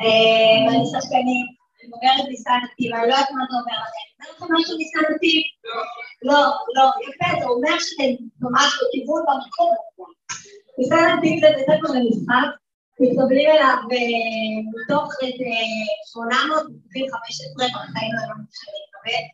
[0.00, 1.48] ואני שחקנית,
[1.80, 3.78] אני בוגרת ניסן נתיב, לא יודעת מה זה אומר.
[4.20, 5.42] אני אומר לכם משהו ניסן נתיב?
[6.22, 6.40] לא,
[6.76, 9.74] לא, יפה, זה אומר שאתם ממש בכיוון במקום.
[10.78, 10.96] ניסן
[11.40, 12.48] זה בית ספר למשחק,
[13.00, 13.76] מתקבלים אליו
[14.74, 15.50] מתוך איזה
[16.04, 19.24] 815 בחיים לא שאני להתקבל,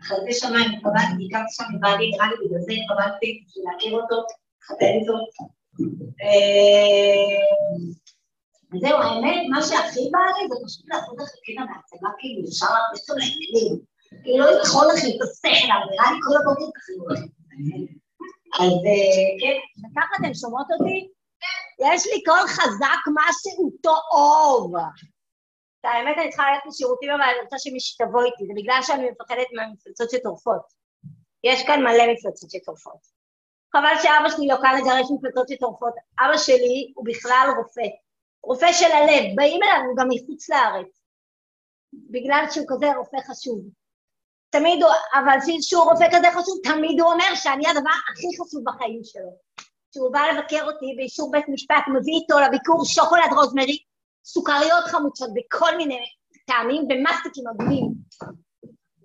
[0.00, 4.16] וחסדי שמיים התקבלתי, הכרתי שם נראה לי בגלל זה התקבלתי, בשביל להכיר אותו,
[4.80, 5.14] איתו.
[8.72, 13.10] וזהו, האמת, מה שהכי בא לי זה פשוט לעשות לך קטע בהצגה, כאילו, אפשר להכניס
[13.10, 13.74] אותו לעניינים.
[14.22, 17.14] כאילו, לא יכול לכם את השכל, אבל נראה לי כל הבוקר ככה לא
[18.60, 18.72] אז
[19.40, 21.08] כן, וככה אתם שומעות אותי?
[21.86, 24.72] יש לי קול חזק משהו טוב.
[25.84, 29.46] האמת, אני צריכה ללכת לשירותים, אבל אני רוצה שמישהו תבוא איתי, זה בגלל שאני מפחדת
[29.56, 30.62] מהמפלצות שטורפות.
[31.44, 33.02] יש כאן מלא מפלצות שטורפות.
[33.72, 35.94] חבל שאבא שלי לא כאן לגרש מפלצות שטורפות.
[36.20, 37.88] אבא שלי הוא בכלל רופא.
[38.42, 41.00] רופא של הלב, באים אליו גם מחוץ לארץ.
[41.92, 43.60] בגלל שהוא כזה רופא חשוב.
[44.50, 49.00] תמיד הוא, אבל שהוא רופא כזה חשוב, תמיד הוא אומר שאני הדבר הכי חשוב בחיים
[49.04, 49.30] שלו.
[49.90, 53.78] כשהוא בא לבקר אותי באישור בית משפט, מביא איתו לביקור שוקולד רוזמרי,
[54.24, 56.00] סוכריות חמוצות בכל מיני
[56.46, 57.90] טעמים ומסטיקים אדומים.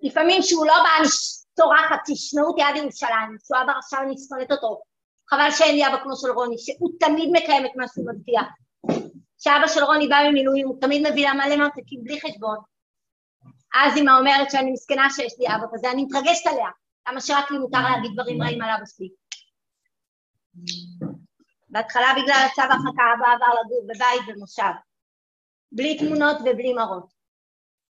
[0.02, 1.08] לפעמים שהוא לא בא, אני
[1.56, 4.82] צורחת, תשמעו אותי עד ירושלים, שהוא אבא עכשיו אני שונאת אותו.
[5.30, 8.46] חבל שאין לי אבא כמו של רוני, שהוא תמיד מקיים את מה שהוא מבטיח.
[9.38, 12.58] כשאבא של רוני בא ממילואים, הוא תמיד מביא לה מלא ממתקים בלי חשבון.
[13.74, 16.68] אז אמא אומרת שאני מסכנה שיש לי אבא כזה, אני מתרגשת עליה.
[17.08, 19.08] למה שרק לי מותר להגיד דברים רעים על אבא שלי.
[21.68, 24.72] בהתחלה בגלל הצו הרחקה אבא עבר לגור בבית במושב,
[25.72, 27.12] בלי תמונות ובלי מראות.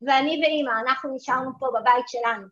[0.03, 2.47] ואני ואימא, אנחנו נשארנו פה בבית שלנו.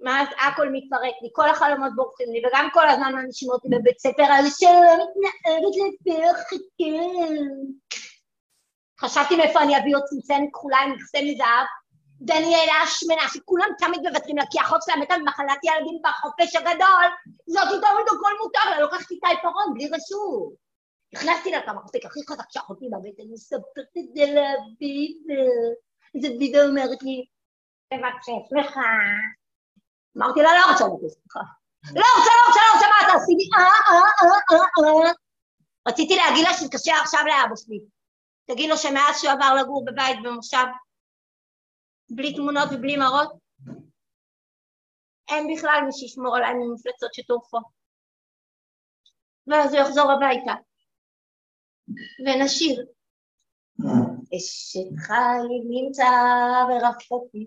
[0.00, 4.22] מאז הכל מתפרק לי, כל החלומות בורחים לי, וגם כל הזמן מאנשים אותי בבית ספר
[4.22, 7.78] על שלא מתנהגת לפי החקים.
[9.00, 11.66] חשבתי מאיפה אני אביא עוד צנצנת כחולה עם מכסה מזהב,
[12.20, 17.06] דניאלה השמנה, שכולם תמיד מוותרים לה, כי האחות שלה מתה במחלת ילדים בחופש הגדול,
[17.46, 20.52] זאת תמיד הכל מותר לה, לוקחת איתה עיפרון בלי רשות.
[21.14, 23.62] נכנסתי לה למרפק הכי חזק שאחותי בבית, אני מספרת
[23.98, 25.42] את זה לביבה.
[26.14, 27.24] איזה ביבה אומרת לי,
[27.94, 28.80] תבקשי סליחה.
[30.18, 31.40] אמרתי לה, לא רוצה לבקש סליחה.
[31.94, 33.46] לא רוצה, לא רוצה, לא רוצה, מה אתה עשי לי?
[33.56, 35.12] אה, אה, אה, אה, אה.
[35.88, 37.80] רציתי להגיד לה שהתקשר עכשיו לאבא שלי.
[38.46, 40.66] תגיד לו שמאז שהוא עבר לגור בבית במושב,
[42.10, 43.32] בלי תמונות ובלי מראות,
[45.28, 47.64] אין בכלל מי שישמור עליי ממפלצות שטורפות.
[49.46, 50.52] ואז הוא יחזור הביתה,
[52.26, 52.86] ונשיר.
[54.36, 56.10] אשת חיים נמצא
[56.68, 57.46] ורחוקי.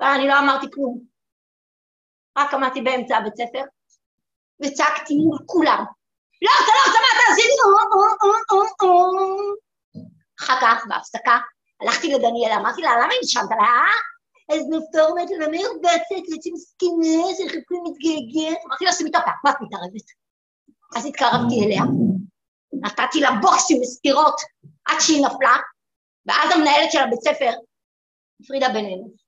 [0.00, 1.00] ואני לא אמרתי כלום,
[2.38, 3.62] רק עמדתי באמצע הבית ספר,
[4.62, 5.84] וצעקתי מול כולם.
[6.42, 7.50] לא, אתה לא, אתה מה אתה עשית?
[10.40, 11.38] אחר כך, בהפסקה,
[11.80, 13.84] הלכתי לדניאלה, אמרתי לה, למה נשמת לה?
[14.54, 18.60] אז נפטורמת למה מרבצת, יוצאים מסכימה, שחיכו מתגעגע.
[18.66, 20.08] אמרתי לה, שימי את הפה, מה את מתערבת?
[20.96, 21.82] אז התקרבתי אליה,
[22.72, 24.40] נתתי לה בוקס עם מסתירות
[24.84, 25.56] עד שהיא נפלה,
[26.26, 27.50] ואז המנהלת של הבית ספר
[28.42, 29.19] הפרידה בינינו.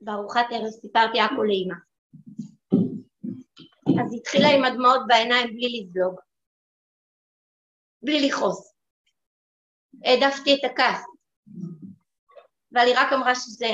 [0.00, 1.74] בארוחת ערב סיפרתי הכל לאימא.
[4.00, 6.20] אז התחילה עם הדמעות בעיניים בלי לזלוג.
[8.02, 8.74] בלי לכעוס.
[10.04, 11.04] העדפתי את הכעס.
[12.72, 13.66] אבל היא רק אמרה שזה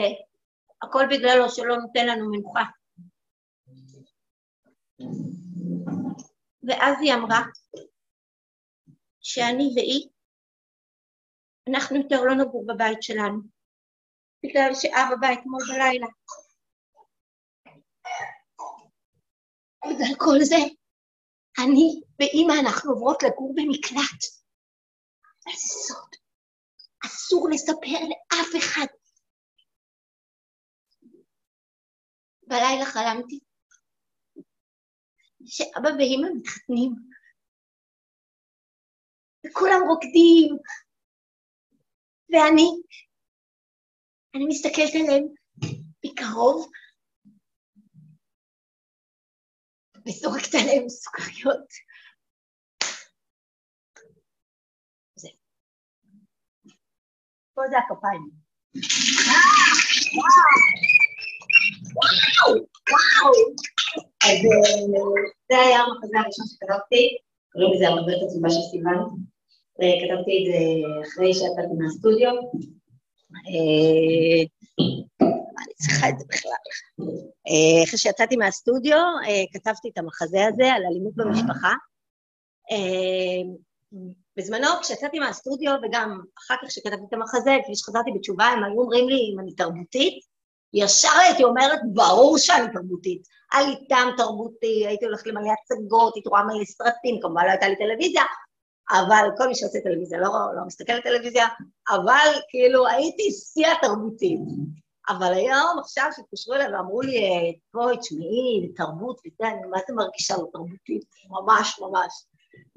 [0.83, 2.63] הכל בגללו שלא נותן לנו מנוחה.
[6.63, 7.43] ואז היא אמרה
[9.21, 10.09] שאני והיא,
[11.69, 13.41] אנחנו יותר לא נגור בבית שלנו,
[14.43, 16.07] בגלל שאבא בא אתמול בלילה.
[19.85, 20.63] בגלל כל זה,
[21.65, 24.21] אני ואימא אנחנו עוברות לגור במקלט.
[25.45, 26.11] זה סוד.
[27.07, 28.87] אסור לספר לאף אחד.
[32.49, 33.39] בלילה חלמתי
[35.47, 36.91] שאבא ואימא מתחתנים,
[39.47, 40.57] וכולם רוקדים,
[42.31, 42.69] ואני,
[44.35, 45.25] אני מסתכלת עליהם
[46.05, 46.71] מקרוב,
[50.07, 51.67] וזורקת עליהם סוכריות.
[55.15, 55.29] זה.
[57.55, 58.31] פה זה הכפיים.
[60.15, 63.33] וואו, וואו.
[64.25, 64.39] אז
[65.49, 67.17] זה היה המחזה הראשון שכתבתי,
[67.53, 68.99] קוראים לזה המחזרת עצובה של סיוון.
[70.01, 70.59] כתבתי את זה
[71.03, 72.35] אחרי שיצאתי מהסטודיו.
[75.75, 76.63] צריכה את זה בכלל.
[77.49, 81.73] אה, אחרי שיצאתי מהסטודיו, אה, כתבתי את המחזה הזה על אלימות במשפחה.
[84.37, 89.09] בזמנו, כשיצאתי מהסטודיו, וגם אחר כך כשכתבתי את המחזה, כפי שחזרתי בתשובה, הם היו אומרים
[89.09, 90.25] לי אם אני תרבותית,
[90.75, 93.23] ישר הייתי אומרת, ברור שאני תרבותית.
[93.53, 97.69] היה לי טעם תרבותי, הייתי הולכת למלא הצגות, הייתי רואה מלא סרטים, כמובן לא הייתה
[97.69, 98.23] לי טלוויזיה,
[98.93, 101.47] אבל כל מי שעושה טלוויזיה לא, לא מסתכל על טלוויזיה,
[101.91, 104.41] אבל כאילו הייתי שיא התרבותית.
[105.09, 107.21] אבל היום, עכשיו, שהתקשרו אליי ואמרו לי,
[107.75, 111.05] בואי, תשמעי, תרבות וזה, אני מה זה מרגישה לא תרבותית?
[111.29, 112.25] ממש, ממש.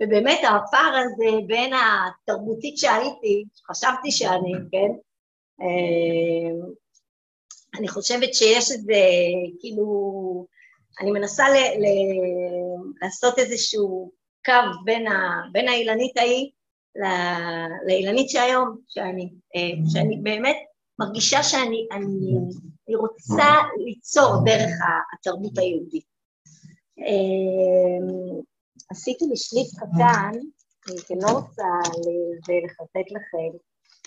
[0.01, 4.91] ובאמת הפער הזה בין התרבותית שהייתי, חשבתי שאני, כן,
[5.61, 6.67] אה,
[7.79, 9.01] אני חושבת שיש איזה,
[9.59, 9.85] כאילו,
[11.01, 11.85] אני מנסה ל, ל,
[13.01, 14.11] לעשות איזשהו
[14.45, 16.51] קו בין, ה, בין האילנית ההיא
[17.87, 20.57] לאילנית שהיום, שאני, אה, שאני באמת
[20.99, 22.37] מרגישה שאני אני,
[22.87, 23.53] אני רוצה
[23.85, 24.71] ליצור דרך
[25.13, 26.05] התרבות היהודית.
[26.99, 28.07] אה,
[28.91, 30.39] עשיתי לי שליף קטן,
[30.87, 31.63] אני לא רוצה
[32.65, 33.57] לחטט לכם.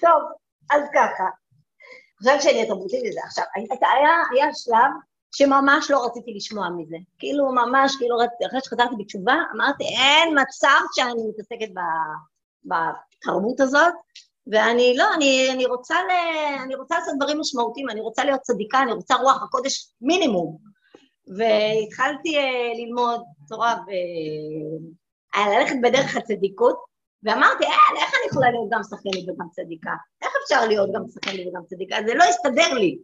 [0.00, 0.22] טוב,
[0.70, 1.24] אז ככה,
[2.16, 3.20] עכשיו שאני התרבותית לזה.
[3.24, 3.44] עכשיו,
[3.80, 4.90] היה, היה שלב
[5.34, 6.96] שממש לא רציתי לשמוע מזה.
[7.18, 8.16] כאילו, ממש, כאילו,
[8.48, 11.72] אחרי שחזרתי בתשובה, אמרתי, אין מצב שאני מתעסקת
[12.64, 13.94] בתרבות הזאת,
[14.52, 16.10] ואני לא, אני, אני, רוצה ל,
[16.62, 20.58] אני רוצה לעשות דברים משמעותיים, אני רוצה להיות צדיקה, אני רוצה רוח הקודש מינימום.
[21.36, 23.76] והתחלתי uh, ללמוד תורה
[25.36, 26.78] וללכת בדרך הצדיקות,
[27.22, 29.90] ואמרתי, אה, איך אני יכולה להיות גם שחקנית וגם צדיקה?
[30.22, 31.96] איך אפשר להיות גם שחקנית וגם צדיקה?
[32.06, 32.98] זה לא יסתדר לי.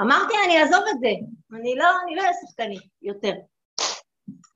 [0.00, 1.08] אמרתי, אני אעזוב את זה,
[1.58, 1.84] אני לא,
[2.16, 3.32] לא אהיה שחקנית יותר.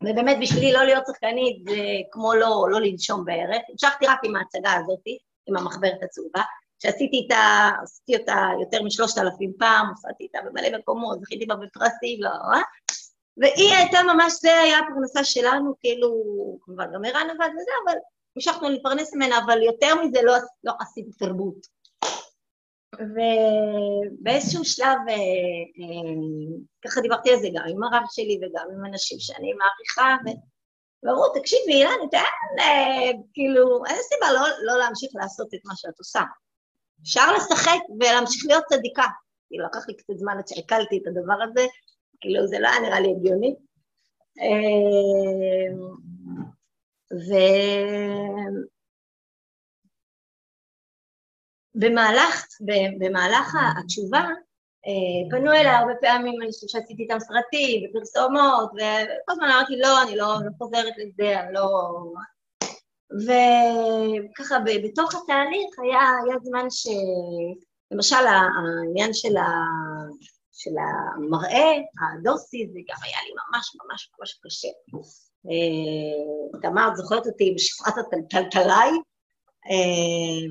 [0.03, 1.77] ובאמת, בשבילי לא להיות שחקנית זה
[2.11, 3.63] כמו לא, לא לנשום בערך.
[3.71, 5.01] המשכתי רק עם ההצגה הזאת,
[5.47, 6.43] עם המחברת הצהובה,
[6.79, 12.23] שעשיתי איתה, עשיתי אותה יותר משלושת אלפים פעם, עשיתי איתה במלא מקומות, זכיתי בה בפרסים,
[12.23, 12.63] לא, אה?
[13.37, 16.11] והיא הייתה ממש, זה היה הפרנסה שלנו, כאילו,
[16.61, 17.95] כמובן גם ערן עבד וזה, אבל
[18.37, 20.35] המשכנו להתפרנס ממנה, אבל יותר מזה לא,
[20.65, 21.74] לא עשיתי תרבות.
[23.01, 26.15] ובאיזשהו שלב, אה, אה,
[26.85, 30.17] ככה דיברתי על זה גם עם הרב שלי וגם עם אנשים שאני מעריכה,
[31.05, 35.99] ואמרו, תקשיבי, אילן, אין, אה, כאילו, אין סיבה לא, לא להמשיך לעשות את מה שאת
[35.99, 36.21] עושה.
[37.03, 39.07] אפשר לשחק ולהמשיך להיות צדיקה.
[39.49, 41.67] כאילו, לקח לי קצת זמן עד שעיכלתי את הדבר הזה,
[42.21, 43.55] כאילו, זה לא היה נראה לי הגיוני.
[47.11, 48.74] ובמהלך
[51.75, 54.25] במהלך התשובה
[54.87, 60.17] אה, פנו אליי הרבה פעמים אנשים שעשיתי איתם סרטים ופרסומות, וכל הזמן אמרתי, לא, אני
[60.17, 61.91] לא, לא חוזרת לזה, אני לא...
[63.25, 66.87] וככה, בתוך התהליך היה, היה זמן ש...
[67.91, 69.49] למשל, העניין של, ה...
[70.53, 74.69] של המראה, הדוסי, זה גם היה לי ממש ממש ממש קשה.
[75.51, 79.14] אה, תמר, זוכרת אותי בשפרת הטלטלאי, אה,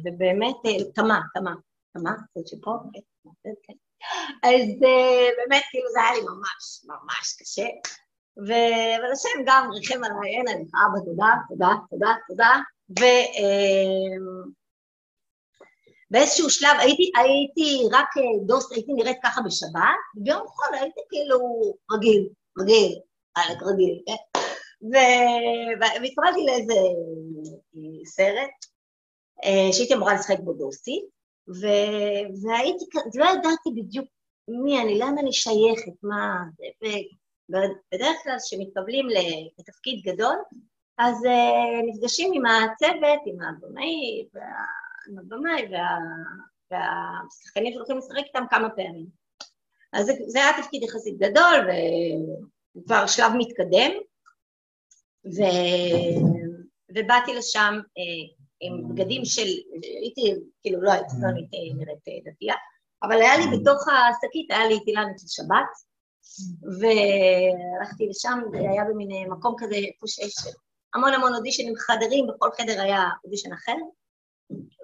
[0.03, 1.53] ובאמת, אה, תמה, תמה,
[1.93, 2.99] תמה, זאת שפה, כן,
[3.43, 3.73] כן, כן.
[4.43, 4.61] אז
[5.37, 7.67] באמת, כאילו זה היה לי ממש, ממש קשה.
[8.37, 12.53] אבל השם גם ריחם עליי, אין עליך, אבא, תודה, תודה, תודה, תודה.
[16.09, 18.09] ובאיזשהו שלב הייתי, הייתי רק
[18.45, 21.39] דוס, הייתי נראית ככה בשבת, וביום חול הייתי כאילו
[21.91, 22.29] רגיל,
[22.59, 22.99] רגיל,
[23.61, 24.21] רגיל, כן?
[25.79, 28.72] והתקבלתי לאיזה אה, סרט אה,
[29.71, 31.01] שהייתי אמורה לשחק בו דוסי,
[32.43, 32.85] והייתי,
[33.15, 34.07] לא ידעתי בדיוק
[34.47, 36.43] מי אני, לאן אני שייכת, מה
[37.49, 39.07] ובדרך כלל כשמתקבלים
[39.59, 40.35] לתפקיד גדול,
[40.97, 44.27] אז אה, נפגשים עם הצוות, עם הבמאי,
[45.09, 45.97] עם הבמאי וה,
[46.71, 49.05] והשחקנים שהולכים לשחק איתם כמה פעמים.
[49.93, 51.67] אז זה, זה היה תפקיד יחסית גדול
[52.75, 53.91] וכבר שלב מתקדם,
[55.25, 55.41] ו...
[56.95, 59.47] ובאתי לשם אה, עם בגדים של,
[60.01, 62.55] הייתי, כאילו לא הייתי, לא הייתי נראית אה, דתייה,
[63.03, 65.71] אבל היה לי בתוך השקית, היה לי תילנת של שבת,
[66.79, 70.33] והלכתי לשם, זה היה במין אה, מקום כזה, איפה שיש
[70.93, 73.75] המון המון אודישנים חדרים, בכל חדר היה אודישן אחר,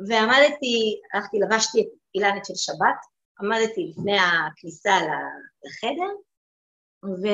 [0.07, 2.99] ועמדתי, הלכתי, לבשתי את אילנת של שבת,
[3.39, 4.91] עמדתי לפני הכניסה
[5.65, 6.11] לחדר,
[7.05, 7.27] ו...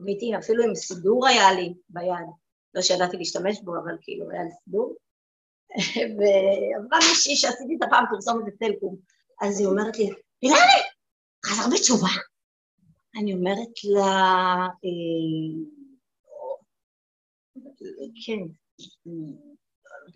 [0.00, 2.26] והייתי אפילו עם סידור היה לי ביד,
[2.74, 4.96] לא שידעתי להשתמש בו, אבל כאילו היה לי סידור.
[6.16, 8.96] ועברה מישהי שעשיתי את הפעם פרסומת בסלקום,
[9.42, 10.10] אז היא אומרת לי,
[10.42, 10.80] אילני,
[11.46, 12.08] חזר בתשובה.
[13.20, 14.10] אני אומרת לה,
[14.84, 15.60] אה,
[18.26, 18.52] כן,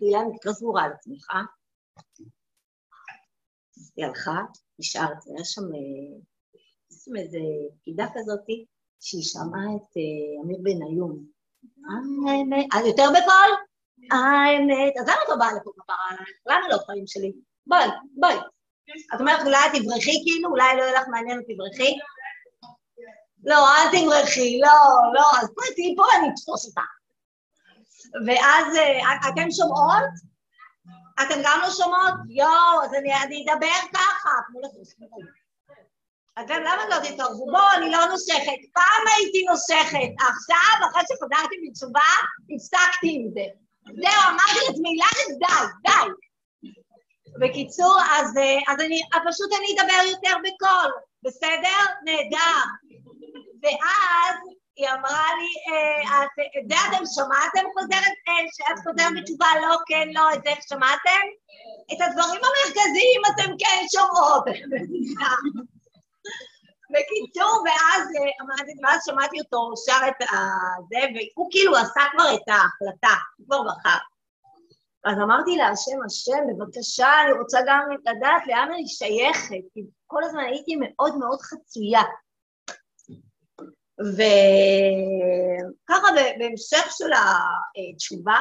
[0.01, 1.27] אילני, את לא סגורה על עצמך.
[3.95, 4.39] היא הלכה,
[4.79, 5.61] נשארתי, היה שם,
[6.89, 7.39] שם איזה
[7.81, 8.65] פקידה כזאתי,
[8.99, 9.97] שהיא שמעה את
[10.43, 11.34] אמיר בניון.
[12.29, 13.51] האמת, אז יותר בקול?
[14.11, 16.29] האמת, אז למה את לא באה לפה כפרה עלייך?
[16.45, 17.31] למה לא חיים שלי?
[17.67, 18.35] בואי, בואי.
[19.15, 20.49] את אומרת, אולי את תברחי כאילו?
[20.49, 21.97] אולי לא יהיה לך מעניין, תברחי?
[23.43, 24.77] לא, אל תברחי, לא,
[25.13, 26.81] לא, אז בואי תהיי פה, אני אתפוס אותה.
[28.25, 28.77] ואז
[29.33, 30.03] אתם שומעות?
[31.21, 32.13] אתם גם לא שומעות?
[32.29, 34.95] יואו, אז אני, אדבר ככה, תנו לחוץ.
[36.39, 37.45] אתם למה לא תתערבו?
[37.45, 38.59] בואו, אני לא נושכת.
[38.73, 42.11] פעם הייתי נושכת, עכשיו, אחרי שחזרתי בתשובה,
[42.55, 43.45] הפסקתי עם זה.
[43.85, 46.07] זהו, אמרתי לעצמי, למה די, די.
[47.39, 48.29] בקיצור, אז,
[48.67, 50.91] אז אני, פשוט אני אדבר יותר בקול,
[51.23, 51.79] בסדר?
[52.05, 52.61] נהדר.
[53.61, 54.37] ואז
[54.75, 56.23] היא אמרה לי, אה,
[56.59, 61.25] את זה אתם שמעתם חוזרת, אה, שאת חוזרת בתשובה לא, כן, לא, את זה שמעתם?
[61.93, 64.45] את הדברים המרכזיים אתם כן שומעות.
[66.95, 68.45] בקיצור, ואז אה,
[68.83, 70.27] ואז שמעתי אותו שר את
[70.89, 70.99] זה,
[71.35, 73.97] והוא כאילו עשה כבר את ההחלטה, הוא כבר בחר.
[75.05, 80.23] אז אמרתי לה, השם, השם, בבקשה, אני רוצה גם לדעת לאן אני שייכת, כי כל
[80.23, 82.01] הזמן הייתי מאוד מאוד חצויה.
[83.99, 86.07] וככה
[86.39, 88.39] בהמשך של התשובה,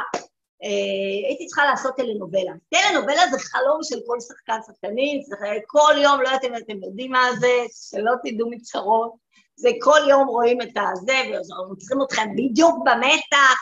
[1.28, 2.52] הייתי צריכה לעשות טלנובלה.
[2.68, 7.12] טלנובלה זה חלום של כל שחקן שחקנים, זה כל יום, לא יודעת אם אתם יודעים
[7.12, 7.52] מה זה,
[7.90, 9.12] שלא תדעו מצרות,
[9.56, 13.58] זה כל יום רואים את הזה, ועוצרים אתכם בדיוק במתח,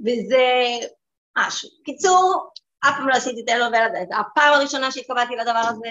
[0.00, 0.44] וזה
[1.38, 1.68] משהו.
[1.84, 2.50] קיצור,
[2.80, 5.88] אף פעם לא עשיתי טלנובלה, זו הפעם הראשונה שהתקבלתי לדבר הזה,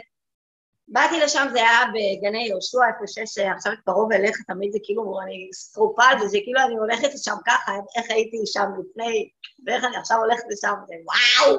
[0.92, 5.50] באתי לשם, זה היה בגני יהושע, איפה שיש עכשיו קרוב אליך, תמיד זה כאילו, אני
[5.54, 9.30] סטרופל, וזה כאילו אני הולכת לשם ככה, איך הייתי שם לפני,
[9.66, 11.58] ואיך אני עכשיו הולכת לשם, זה וואו!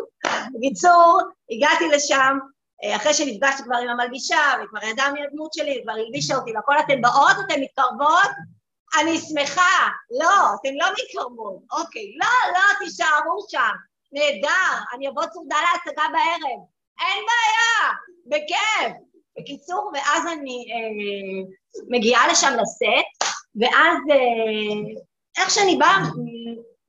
[0.55, 1.21] בקיצור,
[1.51, 2.39] הגעתי לשם,
[2.97, 7.01] אחרי שנפגשתי כבר עם המלבישה, וכבר ידעה מי הדמות שלי, וכבר הלבישה אותי, והכל אתן
[7.03, 8.31] באות, אתן מתקרבות?
[9.01, 9.89] אני שמחה.
[10.21, 11.63] לא, אתן לא מתקרבות.
[11.73, 13.75] אוקיי, לא, לא, תישארו שם.
[14.13, 16.61] נהדר, אני אבוא צמודה להצגה בערב.
[17.01, 17.93] אין בעיה,
[18.27, 19.10] בכיף.
[19.41, 21.53] בקיצור, ואז אני אה,
[21.89, 23.31] מגיעה לשם לסט,
[23.61, 25.01] ואז אה,
[25.39, 25.99] איך שאני באה,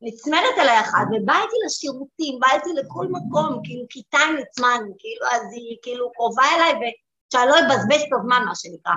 [0.02, 5.26] נצמדת אליי אחת, ובאה איתי לשירותים, באה איתי לכל מקום, כאילו כיתה עם עצמן, כאילו,
[5.32, 8.94] אז היא כאילו קרובה אליי, ושאני לא אבזבז את הזמן, מה שנקרא.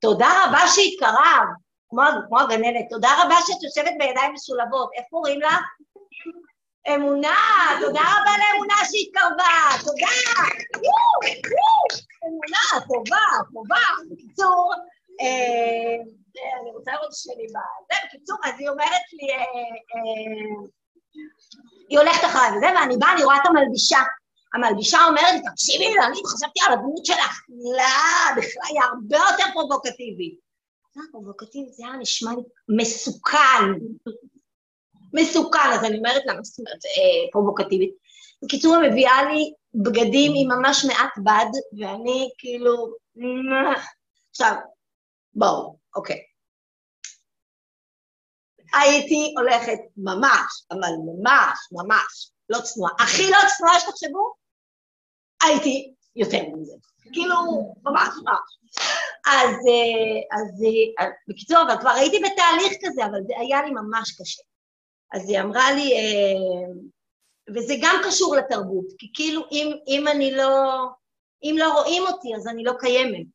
[0.00, 1.46] תודה רבה שהתקרב,
[1.88, 5.56] כמו, כמו הגננת, תודה רבה שאת יושבת בידיים משולבות, איך קוראים לה?
[6.94, 7.36] אמונה,
[7.80, 10.16] תודה רבה לאמונה שהתקרבה, תודה!
[12.26, 13.84] אמונה, טובה, טובה.
[14.10, 14.72] בקיצור,
[15.20, 15.96] אה,
[16.60, 20.66] אני רוצה לראות שאני בזה, בקיצור, אז היא אומרת לי, אה, אה,
[21.88, 23.98] היא הולכת אחריי וזה, ואני באה, אני רואה את המלבישה.
[24.54, 27.40] המלבישה אומרת לי, תקשיבי אני חשבתי על הדמות שלך.
[27.76, 30.38] לא, בכלל, היא הרבה יותר פרובוקטיבית.
[30.94, 32.42] זה פרובוקטיבית, זה היה נשמע לי
[32.78, 33.64] מסוכן.
[35.16, 36.78] מסוכן, אז אני אומרת לה, מה זאת אומרת,
[37.32, 37.90] פרובוקטיבית.
[38.42, 42.94] בקיצור, היא מביאה לי בגדים עם ממש מעט בד, ואני כאילו...
[44.30, 44.54] עכשיו,
[45.34, 46.18] בואו, אוקיי.
[48.74, 52.92] הייתי הולכת ממש, אבל ממש, ממש, לא צנועה.
[52.98, 54.34] הכי לא צנועה שתחשבו,
[55.42, 56.72] הייתי יותר מזה.
[57.12, 57.36] כאילו,
[57.82, 58.78] ממש, ממש.
[59.26, 59.54] אז,
[60.32, 60.64] אז,
[60.98, 64.42] אז בקיצור, אבל כבר הייתי בתהליך כזה, אבל זה היה לי ממש קשה.
[65.12, 65.92] אז היא אמרה לי,
[67.54, 70.84] וזה גם קשור לתרבות, כי כאילו אם, אם אני לא,
[71.42, 73.26] אם לא רואים אותי אז אני לא קיימת.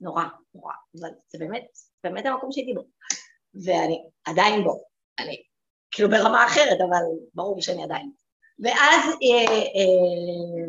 [0.00, 1.66] נורא, נורא, אבל זה באמת,
[2.04, 2.82] באמת המקום שהייתי בו.
[3.64, 4.84] ואני עדיין בו,
[5.18, 5.42] אני
[5.90, 7.02] כאילו ברמה אחרת, אבל
[7.34, 8.10] ברור שאני עדיין.
[8.58, 10.66] ואז, אה, אה,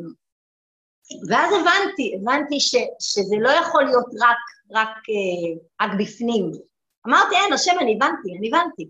[1.29, 4.37] ואז הבנתי, הבנתי ש, שזה לא יכול להיות רק,
[4.71, 6.51] רק, אה, רק בפנים.
[7.07, 8.89] אמרתי, אין, השם, אני הבנתי, אני הבנתי.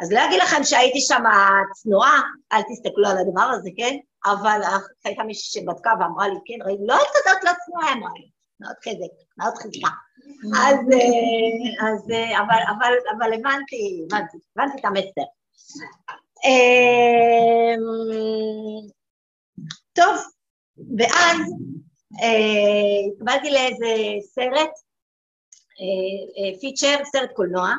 [0.00, 1.22] אז לא אגיד לכם שהייתי שם
[1.72, 2.20] צנועה,
[2.52, 3.96] אל תסתכלו על הדבר הזה, כן?
[4.26, 4.60] אבל
[5.04, 8.30] הייתה מישהי שבדקה ואמרה לי, כן, ראי, לא התקדמת לצנועה, אמרה לי,
[8.60, 9.88] מאוד חזק, מאוד חזקה.
[10.56, 15.26] אז, אה, אז, אה, אבל, אבל, אבל הבנתי, הבנתי, הבנתי את המסר.
[16.44, 17.80] אמ,
[19.92, 20.16] טוב,
[20.98, 21.38] ואז
[23.12, 23.94] התקבלתי אה, לאיזה
[24.34, 24.70] סרט,
[26.60, 27.74] פיצ'ר, סרט קולנוע,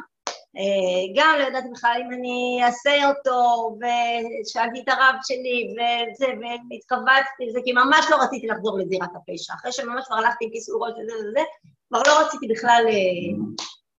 [1.16, 6.26] גם לא ידעתי בכלל אם אני אעשה אותו, ושאלתי את הרב שלי, וזה,
[6.70, 9.54] והתכווצתי לזה, כי ממש לא רציתי לחזור לזירת הפשע.
[9.54, 11.40] אחרי שממש כבר הלכתי עם כיסוי ראש וזה וזה,
[11.88, 13.32] כבר לא רציתי בכלל, אה,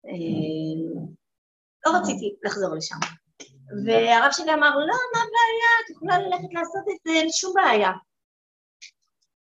[0.06, 1.02] אה,
[1.86, 2.96] לא רציתי לחזור לשם.
[3.86, 7.90] והרב שלי אמר, לא, מה הבעיה, את יכולה ללכת לעשות את זה, אין שום בעיה.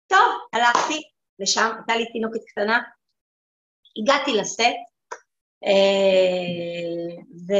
[0.07, 1.01] טוב, הלכתי,
[1.39, 2.79] לשם, הייתה לי תינוקת קטנה,
[4.01, 4.71] הגעתי לסט, אה,
[7.47, 7.53] ו...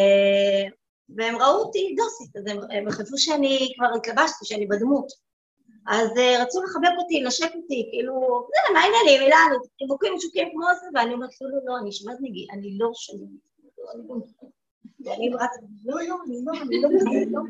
[1.15, 5.07] והם ראו אותי דוסית, אז הם, הם חשבו שאני כבר התלבשתי, שאני בדמות.
[5.87, 10.65] אז uh, רצו לחבק אותי, לנשק אותי, כאילו, זה, מה העניינים, אילן, חיבוקים משוקים כמו
[10.81, 11.91] זה, ואני אומרת, לא, לא, לא, אני
[12.21, 14.21] נגיד, אני לא אני לא,
[15.05, 15.49] ואני אומרת,
[15.85, 17.41] לא, לא, אני לא, אני לא, אני לא.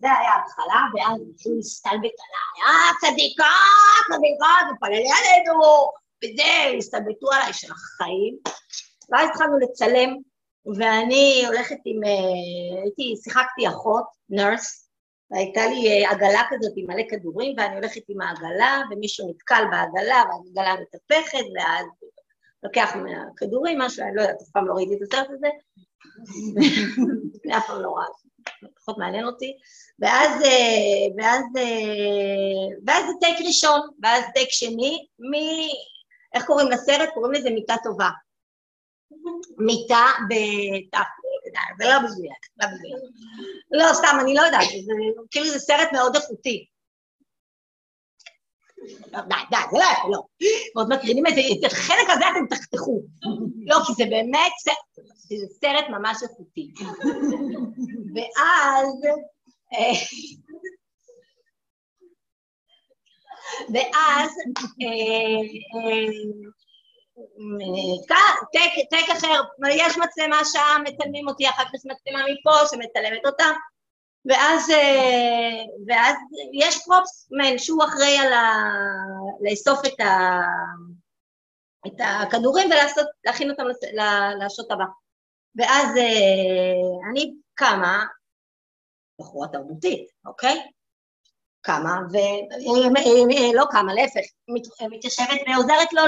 [0.00, 3.44] זה היה ההתחלה, ואז התחילו להסתלבט עליי, אה, צדיקה,
[4.12, 5.60] צדיקה, תפללי עלינו,
[6.24, 8.36] וזה, הסתלבטו עליי של החיים.
[9.10, 10.16] ואז התחלנו לצלם,
[10.76, 14.90] ואני הולכת עם, אה, הייתי, שיחקתי אחות, נרס,
[15.30, 20.22] והייתה לי אה, עגלה כזאת עם מלא כדורים, ואני הולכת עם העגלה, ומישהו נתקל בעגלה,
[20.28, 21.86] והעגלה מתהפכת, ואז
[22.62, 25.48] לוקח מהכדורים משהו, אני לא יודעת, אף פעם לא ראיתי את הסרט הזה,
[27.56, 28.30] אף פעם לא ראיתי.
[28.76, 29.56] פחות מעניין אותי,
[29.98, 31.44] ואז, אה, ואז,
[32.86, 35.34] ואז זה טייק ראשון, ואז טייק שני, מ...
[36.34, 37.08] איך קוראים לסרט?
[37.14, 38.08] קוראים לזה מיטה טובה.
[39.58, 41.06] מיטה בתח...
[41.78, 43.12] זה לא מדויק, לא מדויק.
[43.70, 44.92] לא, סתם, אני לא יודעת, זה
[45.30, 46.66] כאילו זה סרט מאוד איכותי.
[49.10, 50.22] די, די, זה לא יפה, לא.
[50.76, 53.02] ועוד מקרינים את זה, את החלק הזה אתם תחתכו.
[53.66, 54.52] לא, כי זה באמת,
[55.60, 56.72] סרט ממש איכותי.
[58.14, 59.16] ואז...
[59.72, 59.92] אה,
[63.74, 64.30] ואז
[64.82, 65.40] אה,
[67.60, 69.40] אה, טק אחר,
[69.70, 73.50] יש מצלמה שם, מצלמים אותי, אחר כך מצלמה מפה שמצלמת אותה,
[74.24, 76.16] ואז, אה, ואז
[76.52, 78.52] יש פרופסמן שהוא אחראי על ה...
[79.40, 80.40] לאסוף את, ה...
[81.86, 83.64] את הכדורים ולהכין אותם
[84.44, 84.84] לשוט הבא.
[85.56, 88.04] ואז אה, אני קמה,
[89.20, 90.70] בחורה תרבותית, אוקיי?
[91.60, 94.26] קמה, ולא קמה, להפך,
[94.90, 96.02] מתיישבת ועוזרת לו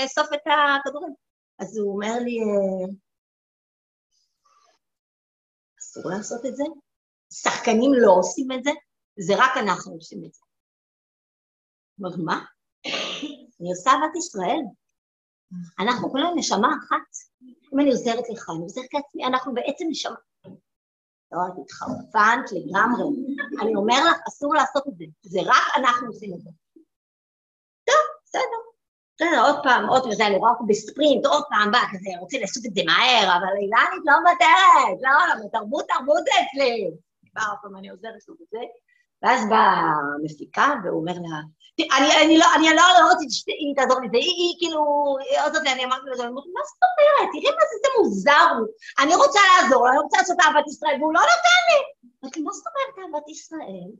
[0.00, 0.40] לאסוף את
[0.80, 1.14] הכדורים.
[1.58, 2.38] אז הוא אומר לי,
[5.80, 6.64] אסור לעשות את זה,
[7.32, 8.70] שחקנים לא עושים את זה,
[9.18, 10.40] זה רק אנחנו עושים את זה.
[12.00, 12.44] אמרתי, מה?
[13.60, 14.62] אני עושה אהבת ישראל.
[15.78, 17.10] אנחנו כולנו נשמה אחת.
[17.74, 20.16] אם אני עוזרת לך, אני עוזרת לעצמי, אנחנו בעצם נשמה.
[21.32, 23.04] לא, את התחרפנת לגמרי.
[23.62, 25.04] אני אומר לך, אסור לעשות את זה.
[25.22, 26.50] זה רק אנחנו עושים את זה.
[27.84, 28.60] טוב, בסדר.
[29.16, 32.66] בסדר, עוד פעם, עוד פעם, אני רואה אותו בספרינט, עוד פעם בא כזה, רוצים לעשות
[32.66, 36.90] את זה מהר, אבל אילנית לא מוותרת, לא, לא, תרבות, תרבות זה אצלי.
[37.30, 38.64] כבר פעם אני עוזרת לו בזה,
[39.22, 41.40] ואז באה המפיקה, והוא אומר לה,
[41.80, 44.80] אני, אני לא, אני לא, לא רוצה שהיא תעזור לי, היא, היא כאילו,
[45.42, 47.28] עוד זאת, אני אמרתי לזה, מה זאת אומרת?
[47.32, 48.66] תראי מה זה, זה מוזר הוא.
[48.98, 52.10] אני רוצה לעזור, אני רוצה לעשות אהבת ישראל, והוא לא נותן לי.
[52.22, 53.90] אמרתי, מה זאת אומרת אהבת ישראל?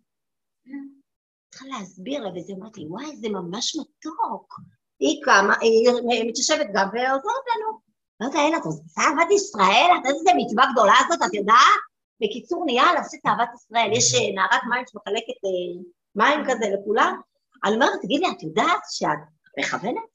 [1.51, 4.55] צריכה להסביר לה, וזה אמרתי, וואי, זה ממש מתוק.
[5.01, 7.81] היא קמה, היא מתיישבת גם ועוזרת לנו.
[8.21, 9.91] לא יודע, אלה, את עושה אהבת ישראל?
[9.93, 11.81] את יודעת איזה מצווה גדולה הזאת, את יודעת?
[12.21, 13.91] בקיצור, נהיה לעשות אהבת ישראל.
[13.93, 15.83] יש אה, נערת מים שמחלקת אה,
[16.15, 17.21] מים כזה לכולם.
[17.67, 19.23] אני אומרת, תגידי, את יודעת שאת
[19.59, 20.13] מכוונת?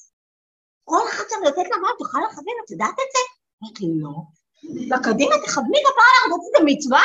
[0.84, 3.24] כל אחד שאני יוצאת למים תוכל לכוון, את יודעת את זה?
[3.64, 4.16] אמרתי, לא.
[4.90, 7.04] וקדימה, תכווני כפרה, את יודעת איזה מצווה?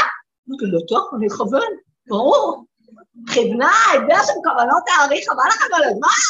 [0.49, 1.73] אמרתי, לא טוב, אני אכוון,
[2.09, 2.65] ברור.
[3.33, 6.21] כיוונה, הביאה שם כוונות תאריך, חבל לכם על הזמן.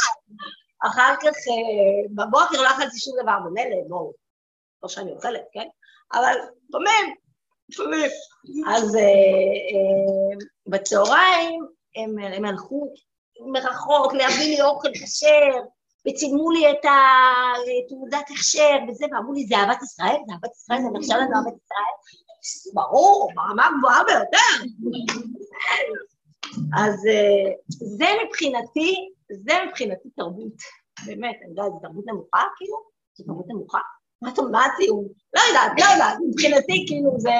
[0.87, 4.13] אחר כך, אה, בבוקר לא אכלתי שום דבר, במילא, בואו,
[4.83, 5.69] לא שאני אוכלת, כן?
[6.13, 6.35] אבל
[6.69, 7.15] לפעמים,
[7.69, 8.11] לפעמים.
[8.69, 11.67] אז אה, אה, בצהריים
[12.37, 12.95] הם הלכו
[13.40, 15.61] מרחוק, להביא לי אוכל כשר,
[16.09, 16.87] וצילמו לי את
[17.88, 20.16] תעודת הכשר וזה, ואמרו לי, זה אהבת ישראל?
[20.27, 20.81] זה אהבת ישראל?
[20.83, 21.94] זה נחשב לנו אהבת ישראל?
[22.75, 24.66] ברור, ברמה גבוהה ביותר.
[26.77, 28.94] אז אה, זה מבחינתי,
[29.31, 30.57] זה מבחינתי תרבות.
[31.07, 32.77] באמת, אני יודעת, זו תרבות נמוכה, כאילו?
[33.14, 33.79] זו תרבות נמוכה?
[34.22, 35.05] מה אתה מה הציון?
[35.35, 37.31] לא יודעת, לא יודעת, מבחינתי כאילו זה...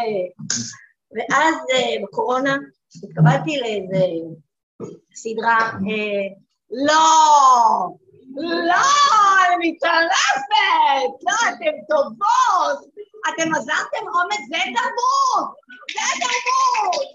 [1.15, 2.57] ואז אה, בקורונה
[3.05, 4.07] התקבלתי לאיזה
[5.15, 6.27] סדרה, אה,
[6.71, 7.07] לא,
[8.37, 8.87] לא,
[9.47, 12.91] אני מתערפת, לא, אתן טובות,
[13.29, 15.55] אתם עזרתם אומץ, זה תרבות,
[15.93, 17.07] זה תרבות.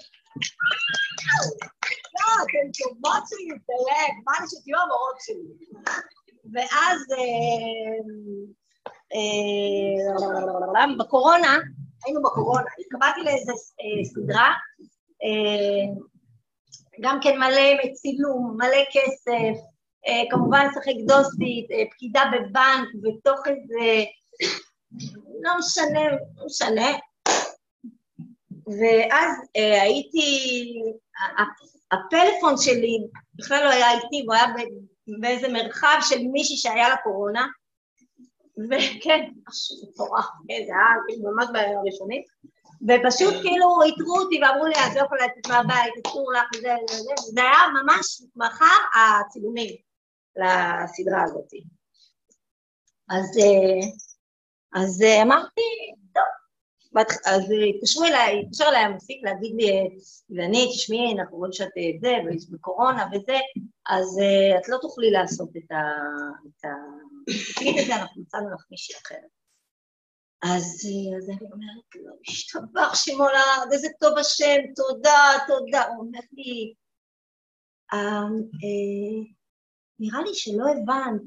[2.15, 5.51] לא, אתן טובות שלי, תלך, מה אני שתהיו המורות שלי.
[6.53, 7.97] ואז אה,
[10.75, 11.57] אה, בקורונה,
[12.05, 13.53] היינו בקורונה, התקבלתי לאיזה
[14.13, 14.53] סדרה,
[16.99, 19.61] גם כן מלא צילום, מלא כסף,
[20.07, 24.03] אה, כמובן לשחק דוסית, אה, פקידה בבנק, בתוך איזה...
[25.41, 26.97] לא משנה, לא משנה.
[28.67, 30.73] ואז אה, הייתי...
[31.91, 32.97] הפלאפון שלי
[33.35, 34.45] בכלל לא היה איתי, הוא היה
[35.19, 37.47] באיזה מרחב של מישהי שהיה לה קורונה,
[38.69, 42.25] וכן, משהו מטורף, זה היה ממש בעיה ראשונית,
[42.87, 47.13] ופשוט כאילו איתרו אותי ואמרו לי, את לא יכולה לצאת מהבית, אסור לך, זה, זה,
[47.33, 49.75] זה, היה ממש מחר הצילומים
[50.35, 51.49] לסדרה הזאת.
[53.09, 53.87] אז, אה,
[54.81, 55.61] אז אה, אמרתי,
[56.13, 56.23] טוב,
[57.25, 57.43] אז
[57.75, 59.69] התקשרו אליי, התקשר אליי המפיק להגיד לי,
[60.29, 61.69] אילנית, תשמעי, אנחנו רואים שאת
[62.01, 63.37] זה, ויש בקורונה וזה,
[63.89, 65.81] אז אה, את לא תוכלי לעשות את ה...
[67.55, 69.40] תגיד את זה, אנחנו מצאנו לך מישהי אחרת.
[70.43, 75.87] אז, אז אני אומרת לו, לא, השתבח שמולד, איזה טוב השם, תודה, תודה.
[75.87, 76.73] הוא אומר לי,
[77.93, 78.41] אמ,
[79.99, 81.21] נראה לי שלא הבנת,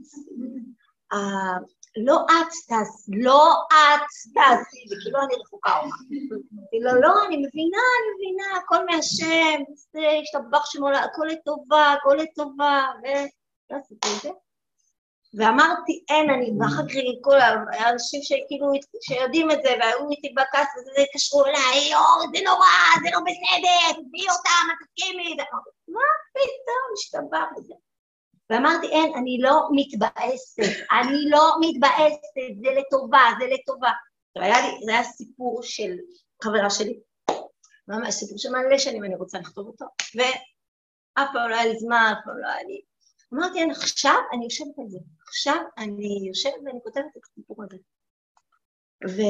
[1.97, 5.71] לא את טס, לא את טסי, וכאילו אני רחוקה.
[5.71, 12.17] אמרתי לו, לא, אני מבינה, אני מבינה, הכל מהשם, זה השתבח שמולה, הכל לטובה, הכל
[12.21, 14.31] לטובה, ולא עשיתי את זה.
[15.37, 17.39] ואמרתי, אין, אני, ואחר כך כל
[17.73, 18.67] האנשים שכאילו,
[19.03, 22.67] שיודעים את זה, והיו איתי בכעס, וזה, התקשרו אליי, יואו, זה נורא,
[23.03, 25.37] זה לא בסדר, תביאי אותם, את תסכימי,
[25.89, 26.01] מה
[26.33, 27.75] פתאום, השתבח וזה.
[28.51, 30.59] ואמרתי, אין, אני לא מתבאסת,
[31.01, 32.21] אני לא מתבאסת,
[32.63, 33.91] זה לטובה, זה לטובה.
[34.37, 35.97] היה לי, זה היה סיפור של
[36.45, 37.01] חברה שלי,
[37.89, 42.13] ממש סיפור של מלא שנים אני רוצה לכתוב אותו, ואף פעם לא היה לי זמן,
[42.13, 42.81] אף פעם לא היה לי...
[43.35, 44.99] אמרתי, עכשיו אני יושבת על זה,
[45.35, 47.77] עכשיו אני יושבת ואני כותבת את הסיפור הזה.
[49.09, 49.21] ו...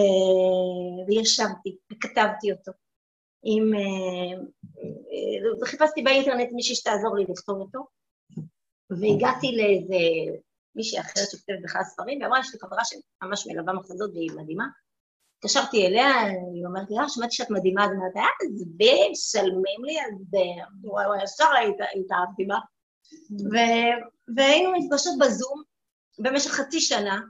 [1.08, 2.72] וישבתי וכתבתי אותו.
[3.42, 3.70] עם...
[5.62, 7.86] וחיפשתי אה, אה, באינטרנט מישהי שתעזור לי לכתוב אותו,
[8.90, 9.96] והגעתי לאיזה
[10.74, 14.64] מישהי אחרת שכותבת בכלל ספרים, והיא אמרה, יש לי חברה שממש מלווה מחזות והיא מדהימה.
[15.38, 16.20] התקשרתי אליה,
[16.54, 20.44] היא אומרת לי, אה, שמעתי שאת מדהימה, אז אמרתי, אה, עזבי, משלמים לי על זה,
[21.24, 21.50] ישר
[22.00, 22.58] התאהבתי בה.
[24.36, 25.73] והיינו נפגשות בזום
[26.18, 27.20] במשך חצי שנה,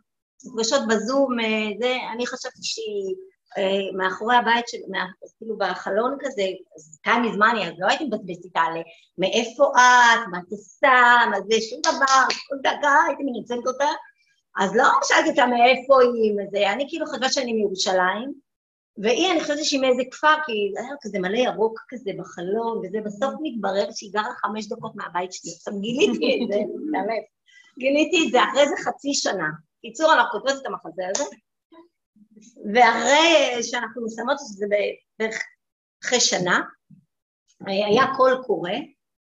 [0.45, 3.15] נפגשות בזום, אה, זה, אני חשבתי שהיא
[3.59, 4.79] אה, מאחורי הבית של,
[5.39, 6.43] כאילו בחלון כזה,
[6.77, 8.75] אז כאן מזמן, אז לא הייתי מבזבזת איתה על
[9.19, 13.89] מאיפה את, מה את עושה, מה זה, שום דבר, כל דקה הייתי מנצלת אותה,
[14.57, 18.33] אז לא שאלתי אותה מאיפה היא, וזה, אני כאילו חשבה שאני מירושלים,
[18.99, 22.99] והיא, אני חושבת שהיא מאיזה כפר, כי זה היה כזה מלא ירוק כזה בחלון, וזה
[23.05, 25.53] בסוף מתברר שהיא גרה חמש דקות מהבית שלי.
[25.57, 26.59] עכשיו גיליתי את זה,
[26.93, 27.34] באמת.
[27.79, 29.49] גיליתי את זה אחרי זה חצי שנה.
[29.81, 31.25] קיצור, אנחנו כותבות את המחזה הזה,
[32.75, 34.67] ואחרי שאנחנו מסיימות את זה
[35.19, 35.43] בערך
[36.05, 36.61] אחרי שנה,
[37.67, 38.71] היה קול קורא,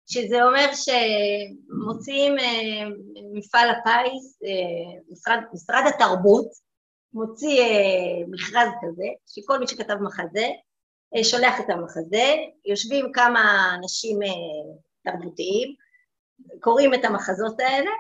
[0.08, 2.90] שזה אומר שמוציאים אה,
[3.34, 6.48] מפעל הפיס, אה, משרד, משרד התרבות,
[7.14, 10.48] מוציא אה, מכרז כזה, שכל מי שכתב מחזה,
[11.24, 12.36] שולח את המחזה,
[12.66, 14.20] יושבים כמה אנשים
[15.04, 15.76] תרבותיים,
[16.60, 17.92] קוראים את המחזות האלה,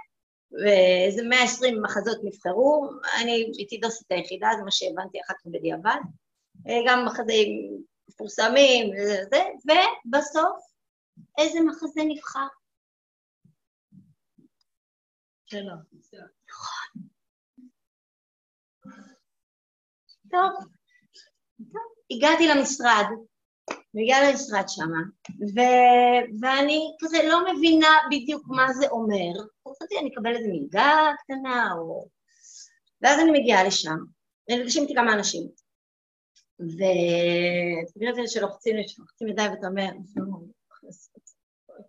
[0.51, 2.89] ואיזה 120 מחזות נבחרו,
[3.21, 5.99] אני הייתי דוסית היחידה, זה מה שהבנתי אחר כך בדיעבד,
[6.67, 7.77] אה, גם מחזים
[8.09, 10.71] מפורסמים וזה, ובסוף
[11.37, 12.47] איזה מחזה נבחר?
[15.45, 15.73] שלא.
[16.49, 17.01] נכון.
[20.31, 20.51] טוב,
[21.73, 23.05] טוב, הגעתי למשרד,
[23.93, 25.01] והגיעה למשרד שמה,
[25.55, 29.43] ו- ואני כזה לא מבינה בדיוק מה זה אומר.
[29.67, 32.07] חשבתי אני אקבל איזה מלגה קטנה, או...
[33.01, 33.97] ואז אני מגיעה לשם,
[34.49, 35.47] ונפגשים איתי כמה אנשים.
[37.95, 39.89] מבין את זה שלוחצים, שלוחצים ידיים ואתה אומר,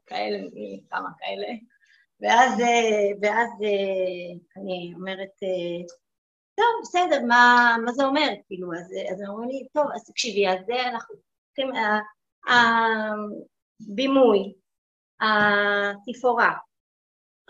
[0.07, 0.39] כאלה,
[0.91, 1.47] כמה כאלה.
[2.21, 2.63] ואז,
[3.23, 3.51] ואז
[4.57, 5.31] אני אומרת,
[6.55, 8.29] טוב, בסדר, מה, מה זה אומר?
[8.47, 11.15] כאילו, אז, אז הם אומרים לי, טוב, אז תקשיבי, אז אנחנו
[12.49, 14.55] הבימוי,
[16.09, 16.53] התפאורה,